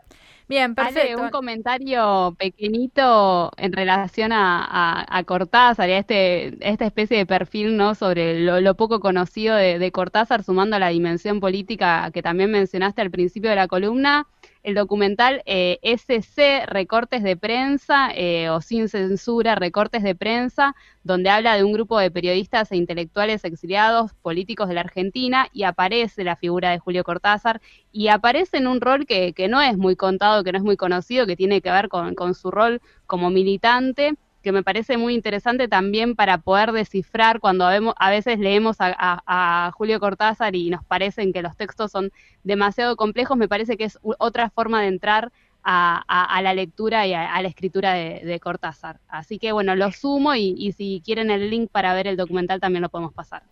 Bien, 0.46 0.74
perfecto. 0.74 1.22
un 1.22 1.30
comentario 1.30 2.36
pequeñito 2.38 3.50
en 3.56 3.72
relación 3.72 4.30
a, 4.32 5.06
a, 5.08 5.24
Cortázar 5.24 5.88
y 5.88 5.92
a 5.92 5.98
este, 5.98 6.56
esta 6.60 6.84
especie 6.84 7.16
de 7.16 7.26
perfil 7.26 7.76
¿no? 7.76 7.94
sobre 7.94 8.40
lo, 8.40 8.74
poco 8.74 9.00
conocido 9.00 9.56
de, 9.56 9.78
de, 9.78 9.92
Cortázar, 9.92 10.42
sumando 10.42 10.76
a 10.76 10.78
la 10.78 10.88
dimensión 10.88 11.40
política 11.40 12.10
que 12.12 12.22
también 12.22 12.50
mencionaste 12.50 13.00
al 13.00 13.10
principio 13.10 13.50
de 13.50 13.56
la 13.56 13.68
columna 13.68 14.26
el 14.64 14.74
documental 14.74 15.42
eh, 15.44 15.78
SC, 15.82 16.66
Recortes 16.66 17.22
de 17.22 17.36
Prensa, 17.36 18.08
eh, 18.14 18.48
o 18.48 18.62
Sin 18.62 18.88
Censura, 18.88 19.54
Recortes 19.54 20.02
de 20.02 20.14
Prensa, 20.14 20.74
donde 21.04 21.28
habla 21.28 21.54
de 21.54 21.64
un 21.64 21.72
grupo 21.72 21.98
de 21.98 22.10
periodistas 22.10 22.72
e 22.72 22.76
intelectuales 22.76 23.44
exiliados 23.44 24.14
políticos 24.14 24.68
de 24.68 24.74
la 24.74 24.80
Argentina 24.80 25.48
y 25.52 25.64
aparece 25.64 26.24
la 26.24 26.36
figura 26.36 26.70
de 26.70 26.78
Julio 26.78 27.04
Cortázar 27.04 27.60
y 27.92 28.08
aparece 28.08 28.56
en 28.56 28.66
un 28.66 28.80
rol 28.80 29.06
que, 29.06 29.34
no 29.50 29.60
es 29.60 29.76
muy 29.76 29.96
contado, 29.96 30.42
que 30.42 30.52
no 30.52 30.58
es 30.58 30.64
muy 30.64 30.78
conocido, 30.78 31.26
que 31.26 31.36
tiene 31.36 31.60
que 31.60 31.70
ver 31.70 31.88
con, 31.90 32.14
con 32.14 32.34
su 32.34 32.50
rol 32.50 32.80
como 33.06 33.28
militante 33.28 34.16
que 34.44 34.52
me 34.52 34.62
parece 34.62 34.96
muy 34.96 35.14
interesante 35.14 35.66
también 35.66 36.14
para 36.14 36.38
poder 36.38 36.70
descifrar 36.70 37.40
cuando 37.40 37.66
a 37.66 38.10
veces 38.10 38.38
leemos 38.38 38.76
a, 38.78 39.72
Julio 39.74 39.98
Cortázar 39.98 40.54
y 40.54 40.70
nos 40.70 40.84
parecen 40.84 41.32
que 41.32 41.42
los 41.42 41.56
textos 41.56 41.90
son 41.90 42.12
demasiado 42.44 42.94
complejos, 42.94 43.36
me 43.36 43.48
parece 43.48 43.76
que 43.76 43.84
es 43.84 43.98
otra 44.02 44.50
forma 44.50 44.82
de 44.82 44.88
entrar 44.88 45.32
a, 45.64 46.40
la 46.42 46.54
lectura 46.54 47.06
y 47.06 47.14
a, 47.14 47.40
la 47.40 47.48
escritura 47.48 47.94
de, 47.94 48.40
Cortázar. 48.40 49.00
Así 49.08 49.38
que 49.38 49.50
bueno, 49.50 49.74
lo 49.74 49.90
sumo 49.90 50.34
y 50.36 50.72
si 50.72 51.02
quieren 51.04 51.30
el 51.30 51.50
link 51.50 51.70
para 51.72 51.94
ver 51.94 52.06
el 52.06 52.16
documental 52.16 52.60
también 52.60 52.82
lo 52.82 52.90
podemos 52.90 53.12
pasar. 53.12 53.42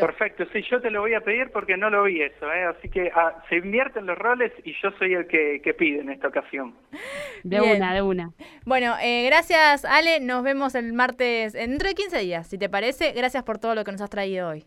Perfecto, 0.00 0.44
sí, 0.52 0.62
yo 0.70 0.80
te 0.80 0.90
lo 0.90 1.00
voy 1.00 1.14
a 1.14 1.20
pedir 1.20 1.50
porque 1.52 1.76
no 1.76 1.90
lo 1.90 2.04
vi 2.04 2.22
eso, 2.22 2.52
¿eh? 2.52 2.64
así 2.64 2.88
que 2.88 3.10
ah, 3.14 3.42
se 3.48 3.56
invierten 3.56 4.06
los 4.06 4.18
roles 4.18 4.52
y 4.64 4.74
yo 4.82 4.90
soy 4.98 5.14
el 5.14 5.26
que, 5.26 5.74
pide 5.78 6.00
en 6.00 6.10
esta 6.10 6.28
ocasión. 6.28 6.74
De 7.42 7.60
una, 7.60 7.94
de 7.94 8.02
una. 8.02 8.30
Bueno, 8.64 8.94
eh, 9.02 9.26
gracias 9.26 9.84
Ale, 9.84 10.20
nos 10.20 10.42
vemos 10.42 10.74
el 10.74 10.92
martes, 10.92 11.52
dentro 11.52 11.88
de 11.88 11.94
15 11.94 12.18
días, 12.20 12.46
si 12.46 12.58
te 12.58 12.68
parece. 12.68 13.12
Gracias 13.12 13.42
por 13.44 13.58
todo 13.58 13.74
lo 13.74 13.84
que 13.84 13.92
nos 13.92 14.00
has 14.00 14.10
traído 14.10 14.48
hoy. 14.48 14.66